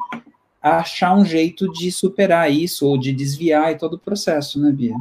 achar 0.60 1.16
um 1.16 1.24
jeito 1.24 1.70
de 1.72 1.90
superar 1.90 2.50
isso 2.50 2.86
ou 2.86 2.98
de 2.98 3.12
desviar 3.12 3.72
e 3.72 3.78
todo 3.78 3.94
o 3.94 3.98
processo, 3.98 4.60
né, 4.60 4.70
Bia? 4.70 4.94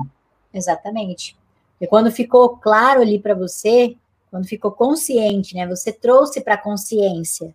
Exatamente. 0.54 1.36
E 1.80 1.88
quando 1.88 2.12
ficou 2.12 2.58
claro 2.58 3.02
ali 3.02 3.20
para 3.20 3.36
você, 3.36 3.96
quando 4.32 4.48
ficou 4.48 4.72
consciente, 4.72 5.56
né, 5.56 5.68
você 5.68 5.92
trouxe 5.92 6.42
para 6.42 6.56
a 6.56 6.58
consciência, 6.62 7.54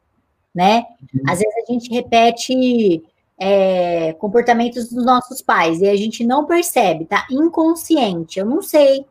né? 0.54 0.84
Uhum. 1.14 1.22
Às 1.28 1.38
vezes 1.38 1.54
a 1.56 1.72
gente 1.72 1.92
repete 1.92 3.02
é, 3.38 4.12
comportamentos 4.14 4.90
dos 4.90 5.04
nossos 5.04 5.40
pais 5.40 5.80
e 5.80 5.88
a 5.88 5.96
gente 5.96 6.24
não 6.24 6.46
percebe, 6.46 7.06
tá? 7.06 7.26
Inconsciente, 7.30 8.38
eu 8.38 8.46
não 8.46 8.62
sei. 8.62 9.06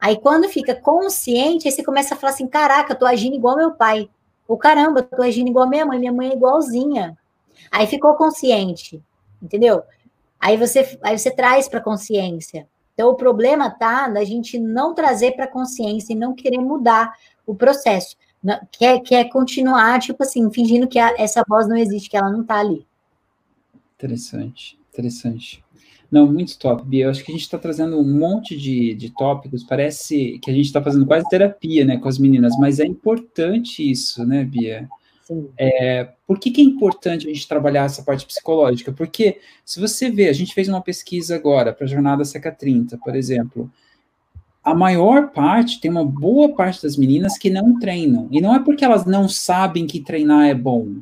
Aí 0.00 0.16
quando 0.16 0.48
fica 0.48 0.74
consciente, 0.74 1.68
aí 1.68 1.72
você 1.72 1.84
começa 1.84 2.14
a 2.14 2.18
falar 2.18 2.32
assim: 2.32 2.46
caraca, 2.46 2.92
eu 2.92 2.98
tô 2.98 3.06
agindo 3.06 3.36
igual 3.36 3.56
meu 3.56 3.72
pai. 3.72 4.08
Ou 4.48 4.56
caramba, 4.56 5.00
eu 5.00 5.04
tô 5.04 5.22
agindo 5.22 5.48
igual 5.48 5.68
minha 5.68 5.86
mãe, 5.86 5.98
minha 5.98 6.12
mãe 6.12 6.30
é 6.30 6.34
igualzinha. 6.34 7.16
Aí 7.70 7.86
ficou 7.86 8.14
consciente, 8.14 9.00
entendeu? 9.40 9.82
Aí 10.40 10.56
você, 10.56 10.98
aí 11.02 11.16
você 11.16 11.30
traz 11.30 11.68
para 11.68 11.80
consciência. 11.80 12.66
Então 12.94 13.10
o 13.10 13.14
problema 13.14 13.70
tá 13.70 14.08
da 14.08 14.24
gente 14.24 14.58
não 14.58 14.94
trazer 14.94 15.32
para 15.32 15.46
consciência 15.46 16.12
e 16.12 16.16
não 16.16 16.34
querer 16.34 16.58
mudar 16.58 17.14
o 17.46 17.54
processo. 17.54 18.16
Quer, 18.72 19.00
quer 19.00 19.28
continuar, 19.28 20.00
tipo 20.00 20.22
assim, 20.22 20.50
fingindo 20.50 20.88
que 20.88 20.98
a, 20.98 21.14
essa 21.16 21.44
voz 21.48 21.68
não 21.68 21.76
existe, 21.76 22.10
que 22.10 22.16
ela 22.16 22.30
não 22.30 22.44
tá 22.44 22.58
ali. 22.58 22.84
Interessante, 23.96 24.78
interessante. 24.92 25.62
Não, 26.10 26.30
muito 26.30 26.58
top, 26.58 26.84
Bia. 26.84 27.06
Eu 27.06 27.10
acho 27.10 27.24
que 27.24 27.30
a 27.30 27.34
gente 27.34 27.44
está 27.44 27.56
trazendo 27.56 27.98
um 27.98 28.18
monte 28.18 28.54
de, 28.54 28.94
de 28.94 29.10
tópicos. 29.10 29.64
Parece 29.64 30.38
que 30.40 30.50
a 30.50 30.54
gente 30.54 30.66
está 30.66 30.82
fazendo 30.82 31.06
quase 31.06 31.26
terapia, 31.28 31.84
né, 31.86 31.96
com 31.96 32.08
as 32.08 32.18
meninas, 32.18 32.54
mas 32.58 32.80
é 32.80 32.84
importante 32.84 33.88
isso, 33.88 34.26
né, 34.26 34.44
Bia? 34.44 34.88
É, 35.56 36.12
por 36.26 36.38
que, 36.38 36.50
que, 36.50 36.60
é 36.60 36.64
importante 36.64 37.26
a 37.26 37.32
gente 37.32 37.48
trabalhar 37.48 37.84
essa 37.84 38.02
parte 38.02 38.26
psicológica? 38.26 38.92
Porque 38.92 39.40
se 39.64 39.80
você 39.80 40.10
vê, 40.10 40.28
a 40.28 40.32
gente 40.32 40.52
fez 40.52 40.68
uma 40.68 40.82
pesquisa 40.82 41.34
agora 41.34 41.72
para 41.72 41.86
a 41.86 41.88
Jornada 41.88 42.24
Seca 42.24 42.52
30, 42.52 42.98
por 42.98 43.14
exemplo, 43.16 43.70
a 44.64 44.74
maior 44.74 45.30
parte, 45.30 45.80
tem 45.80 45.90
uma 45.90 46.04
boa 46.04 46.54
parte 46.54 46.82
das 46.82 46.96
meninas 46.96 47.36
que 47.36 47.50
não 47.50 47.78
treinam. 47.78 48.28
E 48.30 48.40
não 48.40 48.54
é 48.54 48.60
porque 48.60 48.84
elas 48.84 49.04
não 49.04 49.28
sabem 49.28 49.86
que 49.86 50.00
treinar 50.00 50.46
é 50.46 50.54
bom. 50.54 50.96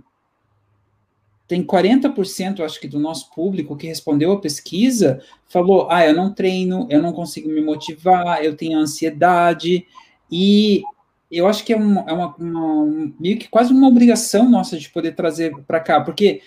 Tem 1.47 1.63
40%, 1.63 2.61
acho 2.65 2.81
que, 2.81 2.89
do 2.89 2.99
nosso 2.99 3.31
público 3.33 3.77
que 3.77 3.87
respondeu 3.87 4.33
a 4.33 4.41
pesquisa, 4.41 5.21
falou: 5.49 5.89
ah, 5.91 6.07
eu 6.07 6.15
não 6.15 6.33
treino, 6.33 6.87
eu 6.89 7.03
não 7.03 7.13
consigo 7.13 7.51
me 7.51 7.61
motivar, 7.61 8.43
eu 8.43 8.57
tenho 8.57 8.79
ansiedade. 8.79 9.85
E 10.31 10.83
eu 11.31 11.47
acho 11.47 11.65
que 11.65 11.73
é, 11.73 11.77
uma, 11.77 12.01
é 12.09 12.13
uma, 12.13 12.35
uma, 12.37 13.13
meio 13.19 13.39
que 13.39 13.49
quase 13.49 13.73
uma 13.73 13.89
obrigação 13.89 14.49
nossa 14.49 14.79
de 14.79 14.89
poder 14.89 15.13
trazer 15.13 15.55
para 15.67 15.81
cá, 15.81 16.01
porque 16.01 16.41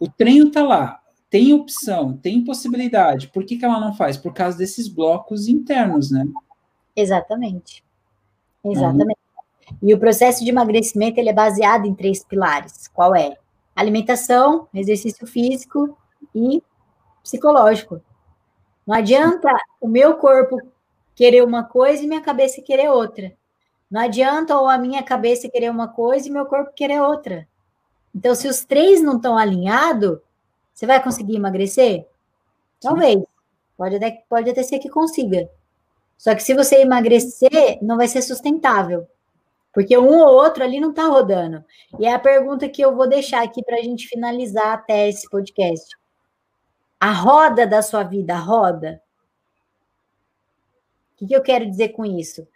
o 0.00 0.08
treino 0.08 0.48
está 0.48 0.62
lá, 0.62 1.00
tem 1.30 1.52
opção, 1.52 2.16
tem 2.16 2.42
possibilidade. 2.42 3.28
Por 3.28 3.44
que, 3.44 3.56
que 3.56 3.64
ela 3.64 3.78
não 3.78 3.94
faz? 3.94 4.16
Por 4.16 4.32
causa 4.32 4.58
desses 4.58 4.88
blocos 4.88 5.48
internos, 5.48 6.10
né? 6.10 6.26
Exatamente. 6.96 7.84
Exatamente. 8.64 9.20
Uhum. 9.70 9.76
E 9.82 9.94
o 9.94 9.98
processo 9.98 10.42
de 10.42 10.50
emagrecimento 10.50 11.20
ele 11.20 11.28
é 11.28 11.32
baseado 11.32 11.86
em 11.86 11.94
três 11.94 12.24
pilares. 12.24 12.88
Qual 12.88 13.14
é? 13.14 13.36
Alimentação, 13.74 14.66
exercício 14.72 15.26
físico 15.26 15.96
e 16.34 16.62
psicológico. 17.22 18.00
Não 18.86 18.94
adianta 18.94 19.48
o 19.80 19.88
meu 19.88 20.14
corpo 20.14 20.58
querer 21.14 21.42
uma 21.42 21.64
coisa 21.64 22.02
e 22.02 22.06
minha 22.06 22.20
cabeça 22.20 22.62
querer 22.62 22.88
outra. 22.88 23.32
Não 23.90 24.00
adianta 24.00 24.56
ou 24.56 24.68
a 24.68 24.78
minha 24.78 25.02
cabeça 25.02 25.48
querer 25.48 25.70
uma 25.70 25.88
coisa 25.88 26.28
e 26.28 26.30
meu 26.30 26.46
corpo 26.46 26.72
querer 26.74 27.00
outra. 27.00 27.46
Então, 28.14 28.34
se 28.34 28.48
os 28.48 28.64
três 28.64 29.02
não 29.02 29.16
estão 29.16 29.36
alinhados, 29.36 30.18
você 30.72 30.86
vai 30.86 31.02
conseguir 31.02 31.36
emagrecer? 31.36 32.06
Talvez. 32.80 33.22
Pode 33.76 33.96
até, 33.96 34.24
pode 34.28 34.50
até 34.50 34.62
ser 34.62 34.78
que 34.78 34.88
consiga. 34.88 35.48
Só 36.16 36.34
que 36.34 36.42
se 36.42 36.54
você 36.54 36.80
emagrecer, 36.80 37.78
não 37.82 37.96
vai 37.96 38.08
ser 38.08 38.22
sustentável. 38.22 39.06
Porque 39.72 39.96
um 39.98 40.18
ou 40.18 40.34
outro 40.34 40.64
ali 40.64 40.80
não 40.80 40.90
está 40.90 41.06
rodando. 41.06 41.62
E 41.98 42.06
é 42.06 42.14
a 42.14 42.18
pergunta 42.18 42.68
que 42.68 42.82
eu 42.82 42.96
vou 42.96 43.08
deixar 43.08 43.42
aqui 43.42 43.62
para 43.62 43.76
a 43.76 43.82
gente 43.82 44.08
finalizar 44.08 44.72
até 44.72 45.08
esse 45.08 45.28
podcast. 45.28 45.96
A 46.98 47.12
roda 47.12 47.66
da 47.66 47.82
sua 47.82 48.02
vida 48.02 48.36
roda? 48.36 49.02
que, 51.16 51.26
que 51.26 51.34
eu 51.34 51.42
quero 51.42 51.68
dizer 51.68 51.90
com 51.90 52.04
isso? 52.04 52.46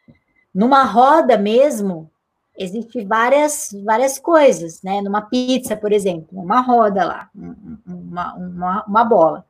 Numa 0.55 0.85
roda 0.85 1.39
mesmo, 1.39 2.11
existem 2.57 3.07
várias, 3.07 3.71
várias 3.85 4.19
coisas, 4.19 4.83
né? 4.83 5.01
Numa 5.01 5.23
pizza, 5.23 5.77
por 5.77 5.93
exemplo, 5.93 6.39
uma 6.39 6.61
roda 6.61 7.05
lá, 7.05 7.31
uma, 7.35 8.35
uma, 8.35 8.85
uma 8.85 9.05
bola. 9.05 9.47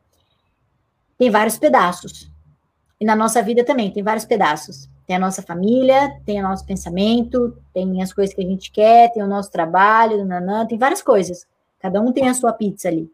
Tem 1.19 1.29
vários 1.29 1.59
pedaços. 1.59 2.31
E 3.01 3.05
na 3.05 3.17
nossa 3.17 3.43
vida 3.43 3.65
também 3.65 3.91
tem 3.91 4.03
vários 4.03 4.25
pedaços. 4.25 4.89
Tem 5.07 5.17
a 5.17 5.19
nossa 5.19 5.43
família, 5.43 6.21
tem 6.25 6.39
o 6.39 6.43
nosso 6.43 6.65
pensamento, 6.67 7.57
tem 7.73 8.03
as 8.03 8.13
coisas 8.13 8.35
que 8.35 8.43
a 8.43 8.47
gente 8.47 8.71
quer, 8.71 9.11
tem 9.11 9.23
o 9.23 9.27
nosso 9.27 9.51
trabalho, 9.51 10.25
nanã, 10.25 10.67
tem 10.67 10.79
várias 10.79 11.03
coisas. 11.03 11.47
Cada 11.79 12.01
um 12.01 12.13
tem 12.13 12.29
a 12.29 12.35
sua 12.35 12.53
pizza 12.53 12.89
ali. 12.89 13.11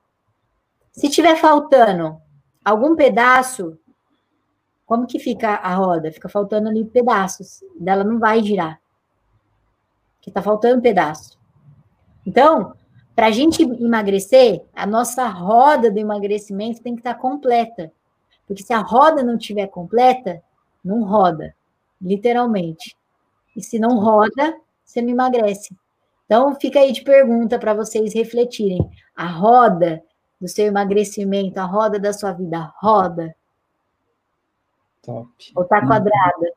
Se 0.90 1.08
tiver 1.08 1.36
faltando 1.36 2.20
algum 2.64 2.96
pedaço, 2.96 3.78
como 4.84 5.06
que 5.06 5.18
fica 5.18 5.54
a 5.54 5.74
roda? 5.74 6.10
Fica 6.10 6.28
faltando 6.28 6.68
ali 6.68 6.84
pedaços. 6.84 7.62
Dela 7.78 8.02
não 8.02 8.18
vai 8.18 8.42
girar 8.42 8.80
que 10.26 10.30
está 10.30 10.42
faltando 10.42 10.78
um 10.78 10.82
pedaço. 10.82 11.38
Então, 12.26 12.74
para 13.14 13.28
a 13.28 13.30
gente 13.30 13.62
emagrecer, 13.62 14.60
a 14.74 14.84
nossa 14.84 15.28
roda 15.28 15.88
do 15.88 15.98
emagrecimento 15.98 16.82
tem 16.82 16.96
que 16.96 17.00
estar 17.00 17.14
tá 17.14 17.20
completa. 17.20 17.92
Porque 18.46 18.62
se 18.62 18.72
a 18.72 18.78
roda 18.78 19.22
não 19.22 19.36
estiver 19.36 19.66
completa, 19.66 20.42
não 20.84 21.04
roda, 21.04 21.54
literalmente. 22.00 22.96
E 23.56 23.62
se 23.62 23.78
não 23.78 23.98
roda, 23.98 24.56
você 24.84 25.02
não 25.02 25.10
emagrece. 25.10 25.74
Então, 26.26 26.54
fica 26.60 26.80
aí 26.80 26.92
de 26.92 27.02
pergunta 27.02 27.58
para 27.58 27.74
vocês 27.74 28.14
refletirem. 28.14 28.80
A 29.14 29.26
roda 29.26 30.02
do 30.40 30.48
seu 30.48 30.66
emagrecimento, 30.66 31.58
a 31.58 31.64
roda 31.64 31.98
da 31.98 32.12
sua 32.12 32.32
vida, 32.32 32.72
roda? 32.80 33.34
Top. 35.02 35.28
Ou 35.54 35.62
está 35.62 35.86
quadrada? 35.86 36.52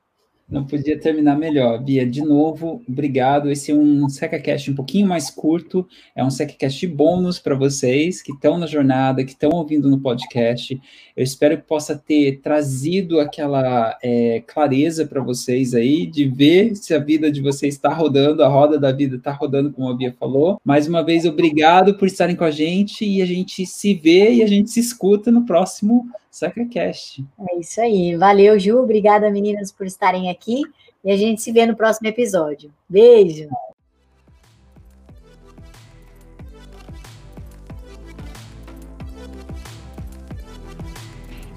Não 0.50 0.66
podia 0.66 1.00
terminar 1.00 1.38
melhor. 1.38 1.80
Bia, 1.80 2.04
de 2.04 2.24
novo, 2.24 2.82
obrigado. 2.90 3.52
Esse 3.52 3.70
é 3.70 3.76
um 3.76 4.10
SecaCast 4.10 4.72
um 4.72 4.76
pouquinho 4.76 5.08
mais 5.08 5.30
curto, 5.30 5.88
é 6.16 6.24
um 6.24 6.32
SecaCast 6.32 6.88
bônus 6.88 7.38
para 7.38 7.54
vocês 7.54 8.20
que 8.20 8.32
estão 8.32 8.58
na 8.58 8.66
jornada, 8.66 9.24
que 9.24 9.32
estão 9.32 9.52
ouvindo 9.52 9.88
no 9.88 10.00
podcast. 10.00 10.82
Eu 11.16 11.24
espero 11.24 11.56
que 11.56 11.68
possa 11.68 11.96
ter 11.96 12.40
trazido 12.42 13.20
aquela 13.20 13.96
é, 14.02 14.42
clareza 14.48 15.06
para 15.06 15.22
vocês 15.22 15.76
aí, 15.76 16.08
de 16.08 16.28
ver 16.28 16.76
se 16.76 16.96
a 16.96 17.00
vida 17.00 17.32
de 17.32 17.42
vocês 17.42 17.76
está 17.76 17.94
rodando, 17.94 18.44
a 18.44 18.48
roda 18.48 18.80
da 18.80 18.92
vida 18.92 19.18
está 19.18 19.32
rodando, 19.32 19.72
como 19.72 19.90
a 19.90 19.96
Bia 19.96 20.16
falou. 20.20 20.60
Mais 20.66 20.88
uma 20.88 21.04
vez, 21.04 21.26
obrigado 21.26 21.94
por 21.94 22.08
estarem 22.08 22.36
com 22.36 22.44
a 22.44 22.52
gente 22.52 23.06
e 23.06 23.22
a 23.22 23.26
gente 23.26 23.68
se 23.68 23.94
vê 23.94 24.34
e 24.34 24.44
a 24.44 24.48
gente 24.48 24.72
se 24.72 24.80
escuta 24.80 25.32
no 25.32 25.46
próximo 25.46 26.08
SacaCast. 26.30 27.26
É 27.50 27.60
isso 27.60 27.82
aí. 27.82 28.16
Valeu, 28.16 28.60
Ju. 28.60 28.80
Obrigada, 28.80 29.30
meninas, 29.30 29.72
por 29.72 29.86
estarem 29.86 30.30
aqui. 30.30 30.64
E 31.04 31.12
a 31.12 31.18
gente 31.18 31.42
se 31.42 31.52
vê 31.52 31.66
no 31.66 31.76
próximo 31.76 32.08
episódio. 32.08 32.74
Beijo. 32.88 33.50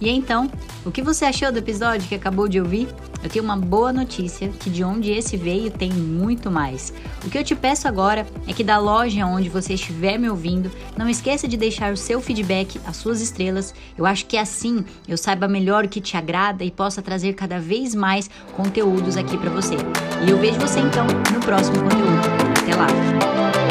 E 0.01 0.11
então, 0.11 0.51
o 0.85 0.91
que 0.91 1.03
você 1.03 1.25
achou 1.25 1.53
do 1.53 1.59
episódio 1.59 2.09
que 2.09 2.15
acabou 2.15 2.49
de 2.49 2.61
ouvir? 2.61 2.89
Eu 3.23 3.31
tenho 3.31 3.45
uma 3.45 3.57
boa 3.57 3.93
notícia 3.93 4.49
que 4.49 4.69
de 4.69 4.83
onde 4.83 5.13
esse 5.13 5.37
veio 5.37 5.71
tem 5.71 5.93
muito 5.93 6.51
mais. 6.51 6.93
O 7.25 7.31
que 7.31 7.39
eu 7.39 7.45
te 7.45 7.55
peço 7.55 7.87
agora 7.87 8.27
é 8.49 8.53
que 8.53 8.65
da 8.65 8.79
loja 8.79 9.25
onde 9.25 9.49
você 9.49 9.75
estiver 9.75 10.19
me 10.19 10.29
ouvindo, 10.29 10.71
não 10.97 11.09
esqueça 11.09 11.47
de 11.47 11.57
deixar 11.57 11.93
o 11.93 11.97
seu 11.97 12.21
feedback, 12.21 12.81
as 12.85 12.97
suas 12.97 13.21
estrelas. 13.21 13.73
Eu 13.97 14.05
acho 14.05 14.27
que 14.27 14.37
assim 14.37 14.85
eu 15.07 15.17
saiba 15.17 15.47
melhor 15.47 15.85
o 15.85 15.89
que 15.89 16.01
te 16.01 16.17
agrada 16.17 16.65
e 16.65 16.71
possa 16.71 17.01
trazer 17.01 17.35
cada 17.35 17.61
vez 17.61 17.95
mais 17.95 18.29
conteúdos 18.57 19.17
aqui 19.17 19.39
para 19.39 19.51
você. 19.51 19.77
E 20.27 20.31
eu 20.31 20.39
vejo 20.39 20.59
você 20.59 20.81
então 20.81 21.07
no 21.33 21.41
próximo 21.41 21.79
conteúdo. 21.79 22.43
Até 22.61 22.75
lá. 22.75 23.62